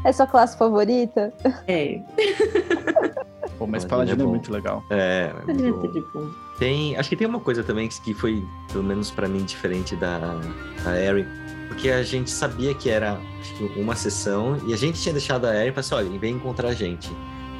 [0.03, 1.33] É sua classe favorita?
[1.67, 2.01] É.
[3.57, 4.83] Pô, mas Paladino, é, é, muito legal.
[4.89, 9.29] É, é muito Tem, acho que tem uma coisa também que foi, pelo menos para
[9.29, 10.19] mim, diferente da,
[10.83, 11.25] da Erin
[11.67, 13.19] porque a gente sabia que era
[13.75, 16.73] uma sessão e a gente tinha deixado a Erin para assim, olha, vem encontrar a
[16.73, 17.11] gente.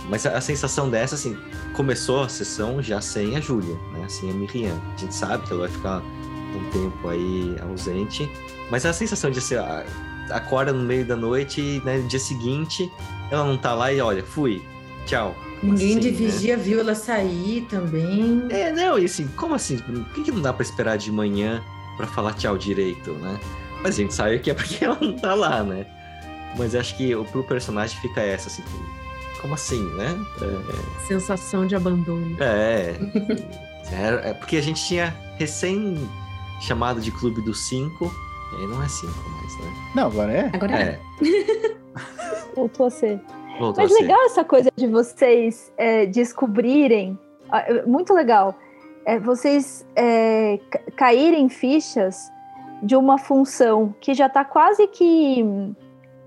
[0.10, 1.36] Mas a, a, sensação dessa, assim,
[1.74, 4.08] começou a sessão já sem a Júlia, né?
[4.08, 4.80] Sem a Miriam.
[4.96, 6.02] A gente sabe que ela vai ficar
[6.56, 8.30] um tempo aí ausente,
[8.70, 9.90] mas a sensação de ser assim,
[10.30, 12.90] acorda no meio da noite e né, no dia seguinte
[13.30, 14.62] ela não tá lá e olha, fui,
[15.06, 15.36] tchau.
[15.64, 16.18] Ninguém assim, de né?
[16.18, 16.64] vigia né?
[16.64, 18.46] viu ela sair também.
[18.50, 19.78] É, não, e assim, como assim?
[19.78, 21.64] Por que, que não dá para esperar de manhã
[21.98, 23.40] para falar tchau direito, né?
[23.86, 25.86] Mas a gente sabe que é porque ela não tá lá, né?
[26.58, 28.64] Mas acho que pro personagem fica essa, assim,
[29.40, 30.18] como assim, né?
[30.42, 31.06] É...
[31.06, 32.36] Sensação de abandono.
[32.42, 32.96] É.
[33.92, 34.30] é.
[34.30, 34.34] é.
[34.34, 36.10] porque a gente tinha recém
[36.62, 38.12] chamado de Clube dos Cinco,
[38.54, 39.74] e aí não é cinco mais, né?
[39.94, 40.52] Não, agora é?
[40.52, 41.00] Agora é.
[41.22, 41.76] é.
[42.56, 43.22] Voltou a ser.
[43.60, 44.26] Voltou Mas a legal ser.
[44.26, 47.20] essa coisa de vocês é, descobrirem,
[47.52, 48.58] ah, muito legal,
[49.06, 50.60] é, vocês é,
[50.96, 52.34] caírem fichas
[52.82, 55.44] de uma função que já está quase que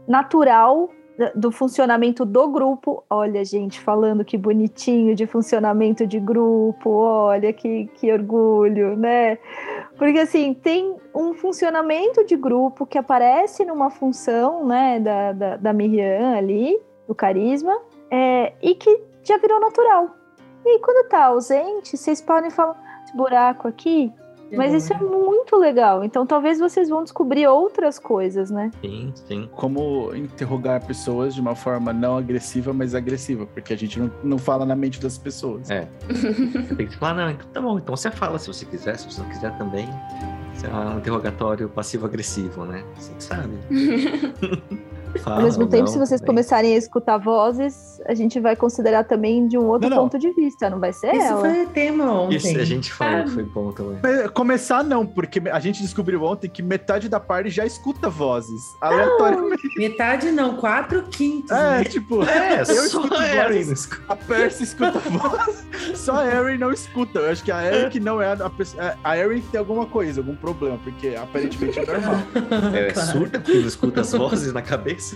[0.07, 0.91] natural
[1.35, 3.03] do funcionamento do grupo.
[3.11, 9.39] Olha, gente, falando que bonitinho de funcionamento de grupo, olha que, que orgulho, né?
[9.97, 15.73] Porque assim, tem um funcionamento de grupo que aparece numa função, né, da, da, da
[15.73, 17.77] Miriam ali, do carisma,
[18.11, 20.11] é, e que já virou natural.
[20.65, 24.13] E quando tá ausente, vocês podem falar, esse buraco aqui,
[24.53, 26.05] mas isso é muito legal.
[26.05, 28.71] Então talvez vocês vão descobrir outras coisas, né?
[28.81, 29.49] Sim, sim.
[29.53, 34.39] Como interrogar pessoas de uma forma não agressiva, mas agressiva, porque a gente não, não
[34.39, 35.71] fala na mente das pessoas.
[35.71, 35.89] É.
[36.77, 39.21] Tem que falar, não, então tá bom, então você fala se você quiser, se você
[39.21, 39.89] não quiser também.
[40.55, 42.85] Isso é um interrogatório passivo-agressivo, né?
[42.97, 43.23] Você que
[45.19, 45.37] sabe.
[45.37, 46.35] Ao mesmo tempo, não, se vocês também.
[46.35, 50.05] começarem a escutar vozes, a gente vai considerar também de um outro não, não.
[50.05, 51.49] ponto de vista, não vai ser Isso ela.
[51.49, 52.37] Isso foi tema ontem.
[52.37, 54.29] Isso a gente falou que foi bom também.
[54.35, 59.69] Começar não, porque a gente descobriu ontem que metade da parte já escuta vozes, aleatoriamente.
[59.77, 61.51] Metade não, quatro quintos.
[61.51, 61.85] É, né?
[61.85, 67.19] tipo, é, eu escuto vozes, a Percy escuta vozes, só a Erin não escuta.
[67.21, 69.87] Eu acho que a Erin que não é a pessoa, é, a Erin tem alguma
[69.87, 72.17] coisa, algum problema, porque aparentemente é normal.
[72.75, 73.09] É, claro.
[73.09, 75.08] surda porque não escuta as vozes na cabeça.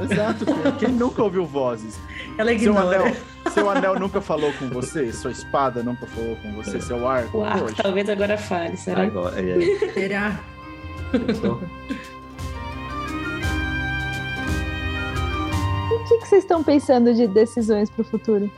[0.00, 0.44] Exato,
[0.78, 1.98] quem nunca ouviu vozes?
[2.36, 2.90] Ela ignora.
[2.90, 3.16] Seu anel,
[3.52, 5.10] seu anel nunca falou com você?
[5.12, 6.80] Sua espada nunca falou com você?
[6.80, 7.38] Seu arco?
[7.38, 9.04] O arco talvez agora fale, será?
[9.04, 9.92] Agora, é, é.
[9.92, 10.38] Será?
[15.90, 18.50] o que, que vocês estão pensando de decisões para o futuro?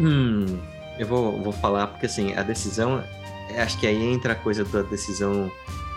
[0.00, 0.58] Hum,
[0.98, 3.02] eu vou, vou falar porque assim, a decisão,
[3.56, 5.50] acho que aí entra a coisa da decisão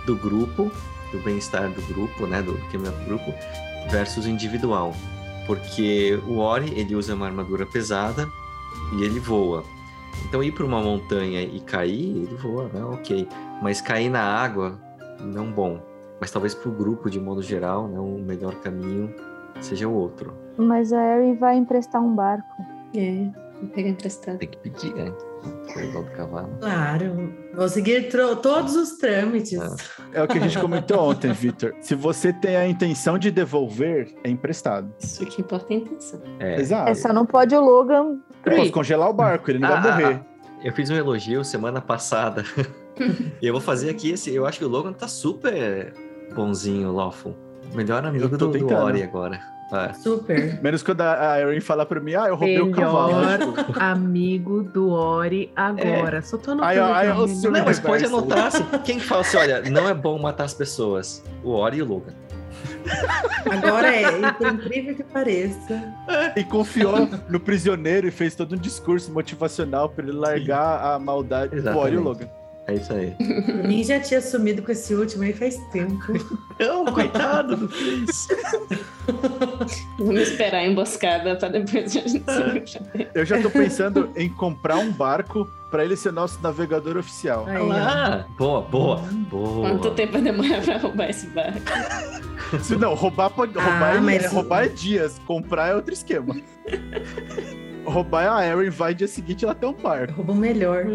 [0.06, 0.72] do grupo,
[1.12, 3.34] do bem-estar do grupo, né, do do grupo,
[3.89, 4.93] versus individual.
[5.45, 8.28] Porque o Ori, ele usa uma armadura pesada
[8.97, 9.63] e ele voa.
[10.28, 12.84] Então ir para uma montanha e cair, ele voa, né?
[12.84, 13.28] Ok.
[13.62, 14.78] Mas cair na água,
[15.21, 15.80] não bom.
[16.19, 19.13] Mas talvez para o grupo, de modo geral, né, o melhor caminho
[19.62, 20.34] seja o outro.
[20.58, 22.65] Mas a Erin vai emprestar um barco.
[22.95, 23.30] É,
[23.62, 24.39] vou pegar emprestado.
[24.39, 25.13] Tem que pedir, né?
[26.15, 26.50] Cavalo.
[26.60, 29.60] Claro, vou seguir todos os trâmites.
[30.13, 30.19] É.
[30.19, 31.73] é o que a gente comentou ontem, Victor.
[31.80, 34.91] Se você tem a intenção de devolver, é emprestado.
[35.00, 36.21] Isso que importa é a intenção.
[36.39, 36.60] É.
[36.60, 36.89] Exato.
[36.89, 38.17] É, só não pode o Logan.
[38.45, 40.21] Eu posso congelar o barco, ele não ah, vai morrer.
[40.63, 42.43] Eu fiz um elogio semana passada.
[43.41, 44.34] e eu vou fazer aqui esse.
[44.34, 45.93] Eu acho que o Logan tá super
[46.34, 47.36] bonzinho, Lawful.
[47.73, 49.57] Melhor amigo do, do Ori agora.
[49.71, 49.93] É.
[49.93, 50.60] Super.
[50.63, 53.53] Menos quando a Erin fala pra mim, ah, eu roubei Melhor o cavalo.
[53.80, 56.17] amigo do Ori agora.
[56.17, 56.21] É.
[56.21, 56.69] Só tô anotando.
[56.69, 58.63] Ai, ai, não, mas pode anotar assim.
[58.84, 61.23] Quem fala assim, olha, não é bom matar as pessoas?
[61.43, 62.13] O Ori e o Logan.
[63.49, 65.93] Agora é, por incrível que pareça.
[66.36, 70.88] E confiou no prisioneiro e fez todo um discurso motivacional para ele largar Sim.
[70.88, 71.80] a maldade Exatamente.
[71.80, 72.30] do Ori e o Logan.
[72.67, 73.15] É isso aí.
[73.65, 76.03] Mim já tinha sumido com esse último aí faz tempo.
[76.60, 78.27] Não, coitado do Feliz.
[79.97, 83.10] Vamos esperar a emboscada para depois a gente é.
[83.13, 87.45] Eu já tô pensando em comprar um barco para ele ser nosso navegador oficial.
[87.47, 88.97] Aí, ah, boa, boa,
[89.30, 89.69] boa.
[89.69, 91.60] Quanto tempo vai demorar para roubar esse barco?
[92.62, 93.53] Se não, roubar pode.
[93.53, 94.25] Roubar, ah, é, mas...
[94.32, 96.36] roubar é dias, comprar é outro esquema.
[97.88, 100.13] Roubar a Erin vai dia seguinte ela tem um barco.
[100.13, 100.86] Rouba melhor.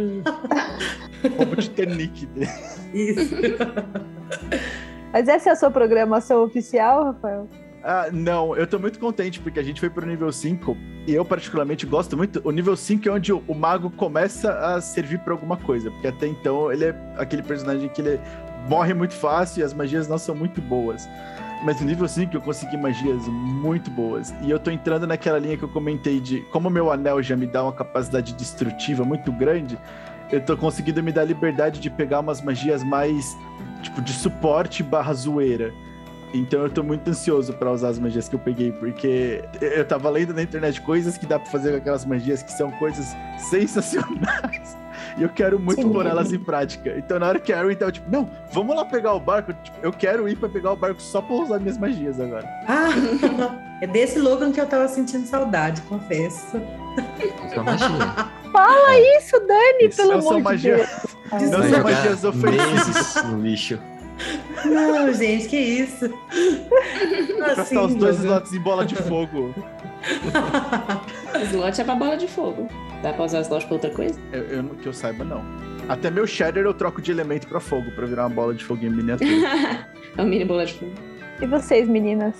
[1.36, 2.50] Rouba o Titanic dele.
[2.92, 3.34] Isso.
[5.12, 7.48] Mas essa é a sua programação oficial, Rafael?
[7.84, 10.76] Ah, não, eu tô muito contente porque a gente foi pro nível 5
[11.06, 12.40] e eu particularmente gosto muito.
[12.44, 16.06] O nível 5 é onde o, o mago começa a servir para alguma coisa, porque
[16.06, 18.20] até então ele é aquele personagem que ele
[18.68, 21.08] morre muito fácil e as magias não são muito boas.
[21.64, 24.34] Mas no nível 5 eu consegui magias muito boas.
[24.42, 27.46] E eu tô entrando naquela linha que eu comentei de como meu anel já me
[27.46, 29.78] dá uma capacidade destrutiva muito grande,
[30.30, 33.36] eu tô conseguindo me dar liberdade de pegar umas magias mais,
[33.82, 35.72] tipo, de suporte barra zoeira.
[36.34, 40.08] Então eu tô muito ansioso para usar as magias que eu peguei, porque eu tava
[40.08, 43.14] lendo na internet coisas que dá para fazer com aquelas magias que são coisas
[43.50, 44.81] sensacionais.
[45.16, 45.92] E eu quero muito Sim.
[45.92, 46.94] pôr elas em prática.
[46.96, 49.52] Então, na hora que a Erin tava tipo, não, vamos lá pegar o barco.
[49.52, 52.46] Tipo, eu quero ir pra pegar o barco só pra usar minhas magias agora.
[52.68, 52.88] Ah,
[53.82, 56.60] é desse Logan que eu tava sentindo saudade, confesso.
[58.52, 59.18] Fala é.
[59.18, 59.96] isso, Dani, isso.
[59.96, 60.76] pelo amor magia...
[60.76, 61.50] de Deus.
[61.50, 63.24] Não são magias ofensivas.
[63.24, 63.78] no lixo.
[64.64, 66.10] Não, gente, que isso?
[67.56, 69.54] Assim, os dois slots em bola de fogo.
[71.50, 72.68] slot é pra bola de fogo.
[73.02, 74.18] Dá pra usar slot pra outra coisa?
[74.32, 75.42] Eu, eu, que eu saiba, não.
[75.88, 78.84] Até meu shader eu troco de elemento pra fogo, pra virar uma bola de fogo
[78.84, 79.30] em miniatura.
[80.16, 80.92] é uma mini bola de fogo.
[81.40, 82.34] E vocês, meninas?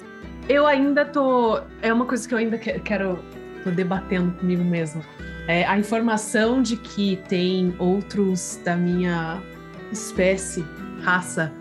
[0.49, 1.61] Eu ainda tô.
[1.81, 3.19] É uma coisa que eu ainda quero.
[3.65, 5.03] tô debatendo comigo mesmo.
[5.49, 9.43] É a informação de que tem outros da minha
[9.91, 10.65] espécie,
[11.03, 11.53] raça,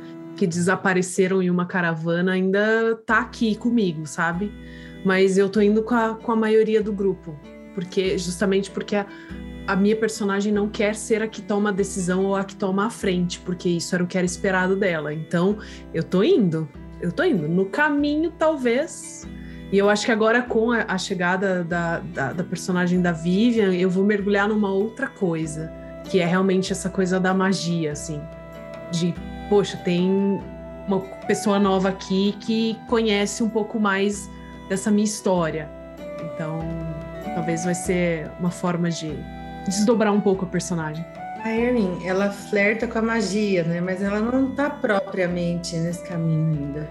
[0.41, 4.51] que desapareceram em uma caravana ainda tá aqui comigo, sabe?
[5.06, 7.38] Mas eu tô indo com a, com a maioria do grupo
[7.73, 9.06] porque justamente porque a,
[9.67, 12.88] a minha personagem não quer ser a que toma a decisão ou a que toma
[12.88, 15.13] a frente, porque isso era o que era esperado dela.
[15.13, 15.58] Então,
[15.93, 16.67] eu tô indo,
[16.99, 17.47] eu tô indo.
[17.47, 19.27] No caminho, talvez.
[19.71, 23.73] E eu acho que agora, com a, a chegada da, da, da, personagem da Vivian,
[23.73, 25.71] eu vou mergulhar numa outra coisa,
[26.10, 28.21] que é realmente essa coisa da magia, assim.
[28.91, 29.13] De,
[29.51, 30.41] poxa, tem
[30.87, 34.27] uma pessoa nova aqui que conhece um pouco mais
[34.69, 35.69] dessa minha história.
[36.23, 36.61] Então,
[37.34, 39.15] Talvez vai ser uma forma de
[39.65, 41.05] desdobrar um pouco a personagem.
[41.43, 43.82] A Erin, ela flerta com a magia, né?
[43.82, 46.89] Mas ela não tá propriamente nesse caminho ainda.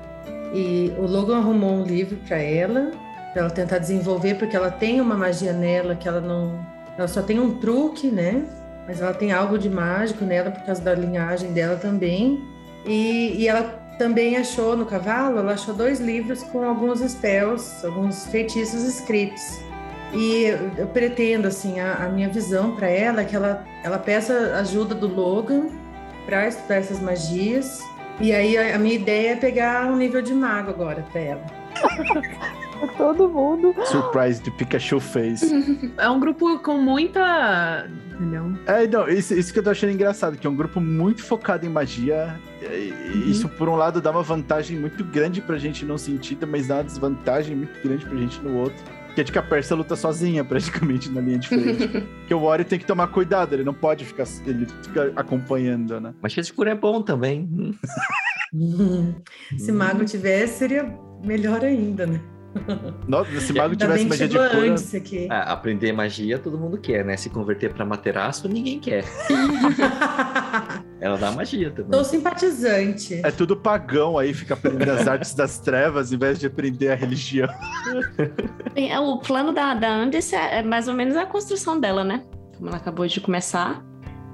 [0.53, 2.91] E o Logan arrumou um livro para ela,
[3.32, 6.59] para ela tentar desenvolver, porque ela tem uma magia nela que ela não.
[6.99, 8.45] Ela só tem um truque, né?
[8.87, 12.43] Mas ela tem algo de mágico nela por causa da linhagem dela também.
[12.85, 13.62] E, e ela
[13.99, 19.61] também achou no cavalo, ela achou dois livros com alguns spells, alguns feitiços escritos.
[20.12, 24.57] E eu pretendo, assim, a, a minha visão para ela é que ela, ela peça
[24.57, 25.68] ajuda do Logan
[26.26, 27.85] para estudar essas magias.
[28.20, 31.47] E aí a, a, minha ideia é pegar um nível de mago agora para ela.
[32.97, 33.74] Todo mundo.
[33.85, 35.43] Surprise de Pikachu fez.
[35.97, 37.89] É um grupo com muita.
[38.14, 38.53] Entendeu?
[38.66, 41.64] É, não, isso, isso que eu tô achando engraçado, que é um grupo muito focado
[41.64, 42.39] em magia.
[42.62, 43.31] Uhum.
[43.31, 46.76] Isso, por um lado, dá uma vantagem muito grande pra gente num sentido, mas dá
[46.76, 48.83] uma desvantagem muito grande pra gente no outro.
[49.14, 51.89] Que é de que a Persa luta sozinha, praticamente, na linha de frente.
[52.20, 56.14] Porque o Ori tem que tomar cuidado, ele não pode ficar, ele fica acompanhando, né?
[56.22, 57.74] Mas esse é bom também.
[59.59, 60.85] Se mago tivesse, seria
[61.24, 62.20] melhor ainda, né?
[63.07, 64.74] Nossa, se mago tivesse magia de cura...
[64.96, 65.28] Aqui.
[65.30, 67.16] Ah, aprender magia todo mundo quer, né?
[67.16, 69.05] Se converter para materaço, ninguém quer.
[71.01, 71.92] Ela dá magia também.
[71.92, 73.20] Sou simpatizante.
[73.24, 76.94] É tudo pagão aí, fica aprendendo as artes das trevas em vez de aprender a
[76.94, 77.48] religião.
[78.74, 82.05] Bem, é, o plano da, da Andes é, é mais ou menos a construção dela,
[82.05, 82.24] né?
[82.57, 83.84] Como ela acabou de começar.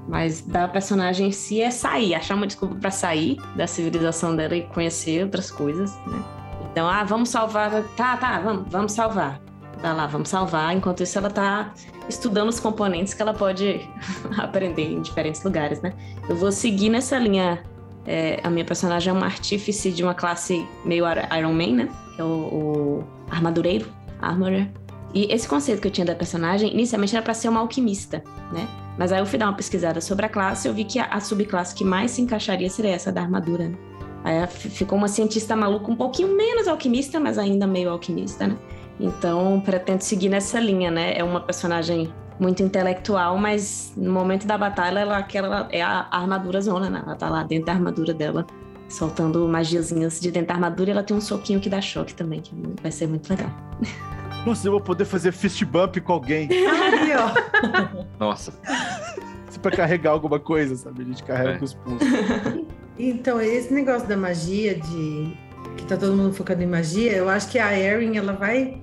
[0.09, 4.55] Mas da personagem em si é sair, achar uma desculpa para sair da civilização dela
[4.55, 6.46] e conhecer outras coisas, né?
[6.77, 7.71] Então, ah, vamos salvar.
[7.97, 9.41] Tá, tá, vamos, vamos salvar.
[9.81, 10.77] Tá lá, vamos salvar.
[10.77, 11.73] Enquanto isso, ela tá
[12.07, 13.81] estudando os componentes que ela pode
[14.37, 15.95] aprender em diferentes lugares, né?
[16.29, 17.63] Eu vou seguir nessa linha.
[18.05, 21.07] É, a minha personagem é uma artífice de uma classe meio
[21.39, 21.89] Iron Man, né?
[22.15, 24.71] Que é o, o armadureiro, armorer.
[25.15, 28.23] E esse conceito que eu tinha da personagem, inicialmente era para ser uma alquimista,
[28.53, 28.69] né?
[28.99, 31.07] Mas aí eu fui dar uma pesquisada sobre a classe e eu vi que a,
[31.07, 33.77] a subclasse que mais se encaixaria seria essa da armadura, né?
[34.27, 38.57] Aí ficou uma cientista maluca, um pouquinho menos alquimista, mas ainda meio alquimista, né?
[38.99, 41.17] Então, pretendo seguir nessa linha, né?
[41.17, 46.61] É uma personagem muito intelectual, mas no momento da batalha, ela, aquela é a armadura
[46.61, 47.05] zona, né?
[47.07, 48.45] Ela tá lá dentro da armadura dela,
[48.89, 52.41] soltando magiazinhas de dentro da armadura e ela tem um soquinho que dá choque também,
[52.41, 52.53] que
[52.83, 53.51] vai ser muito legal.
[54.45, 56.49] Nossa, eu vou poder fazer fist bump com alguém.
[56.51, 58.05] Aí, ó.
[58.19, 58.53] Nossa.
[59.51, 61.03] Se pra carregar alguma coisa, sabe?
[61.03, 61.59] A gente carrega é.
[61.59, 62.09] com os pulsos.
[62.99, 65.37] Então, esse negócio da magia, de
[65.77, 68.83] que tá todo mundo focando em magia, eu acho que a Erin, ela vai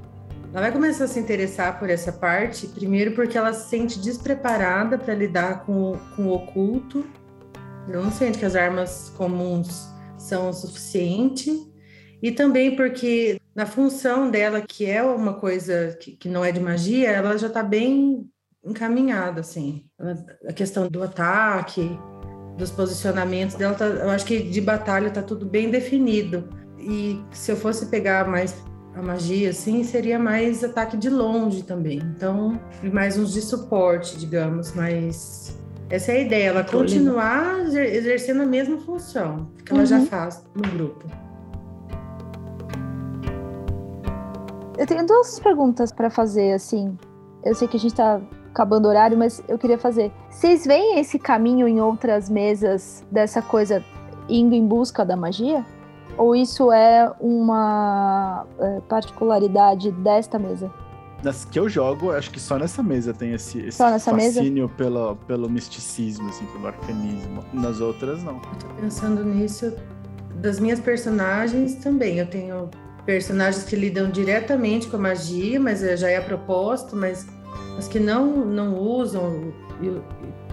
[0.51, 4.99] ela vai começar a se interessar por essa parte, primeiro porque ela se sente despreparada
[4.99, 7.03] para lidar com, com o oculto.
[7.89, 11.51] Ela não sente que as armas comuns são o suficiente.
[12.21, 16.59] E também porque na função dela, que é uma coisa que, que não é de
[16.59, 18.29] magia, ela já está bem
[18.63, 19.85] encaminhada, assim.
[20.47, 21.97] A questão do ataque,
[22.57, 26.47] dos posicionamentos dela, tá, eu acho que de batalha tá tudo bem definido.
[26.79, 28.55] E se eu fosse pegar mais
[28.95, 31.99] a magia, assim, seria mais ataque de longe também.
[32.15, 32.59] Então,
[32.91, 35.57] mais uns de suporte, digamos, mas
[35.89, 39.79] essa é a ideia, ela continuar exercendo a mesma função que uhum.
[39.79, 40.05] ela já uhum.
[40.05, 41.05] faz no grupo.
[44.77, 46.97] Eu tenho duas perguntas para fazer, assim.
[47.43, 48.19] Eu sei que a gente está
[48.53, 50.11] acabando o horário, mas eu queria fazer.
[50.29, 53.83] Vocês veem esse caminho em outras mesas dessa coisa
[54.29, 55.65] indo em busca da magia?
[56.15, 60.71] Ou isso é uma é, particularidade desta mesa?
[61.23, 64.77] Das que eu jogo, acho que só nessa mesa tem esse, esse fascínio mesa?
[64.77, 67.43] Pelo, pelo misticismo, assim, pelo arcanismo.
[67.51, 68.35] Nas outras, não.
[68.35, 69.73] Eu tô pensando nisso
[70.35, 72.19] das minhas personagens também.
[72.19, 72.69] Eu tenho
[73.05, 77.25] personagens que lidam diretamente com a magia, mas já é a proposta, mas
[77.77, 79.87] as que não, não usam, e,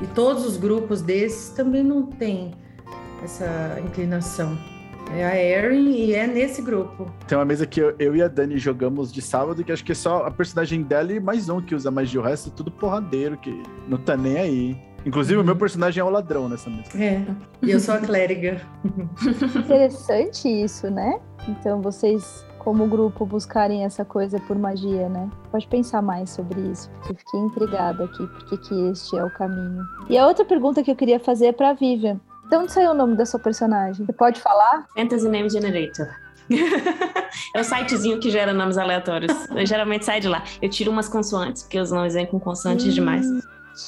[0.03, 2.53] e todos os grupos desses também não têm
[3.23, 4.59] essa inclinação.
[5.13, 7.11] É a Erin e é nesse grupo.
[7.27, 9.91] Tem uma mesa que eu, eu, e a Dani jogamos de sábado, que acho que
[9.91, 12.21] é só a personagem dela e mais um que usa magia.
[12.21, 14.79] O resto é tudo porradeiro, que não tá nem aí.
[15.05, 15.43] Inclusive, uhum.
[15.43, 16.91] o meu personagem é o ladrão nessa mesa.
[16.97, 17.25] É,
[17.63, 18.61] e eu sou a clériga.
[19.57, 21.19] Interessante isso, né?
[21.49, 25.29] Então, vocês como grupo buscarem essa coisa por magia, né?
[25.51, 29.31] Pode pensar mais sobre isso, porque eu fiquei intrigada aqui, porque que este é o
[29.31, 29.83] caminho.
[30.09, 32.21] E a outra pergunta que eu queria fazer é para Vivian.
[32.49, 34.05] De onde saiu o nome da sua personagem?
[34.05, 34.87] Você pode falar?
[34.95, 36.09] Fantasy Name Generator.
[37.55, 39.33] é o sitezinho que gera nomes aleatórios.
[39.65, 40.43] geralmente sai de lá.
[40.61, 43.27] Eu tiro umas consoantes, porque os nomes vêm com consoantes hum, demais.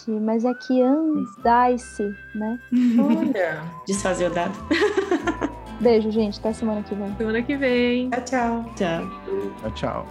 [0.08, 2.58] Mas é que Andice, né?
[2.98, 3.62] Olha.
[3.86, 4.54] Desfazer o dado.
[5.82, 6.38] Beijo, gente.
[6.38, 7.16] Até semana que vem.
[7.16, 8.08] Semana que vem.
[8.10, 8.64] Tchau, tchau.
[8.76, 9.10] Tchau.
[9.60, 10.06] Tchau, tchau.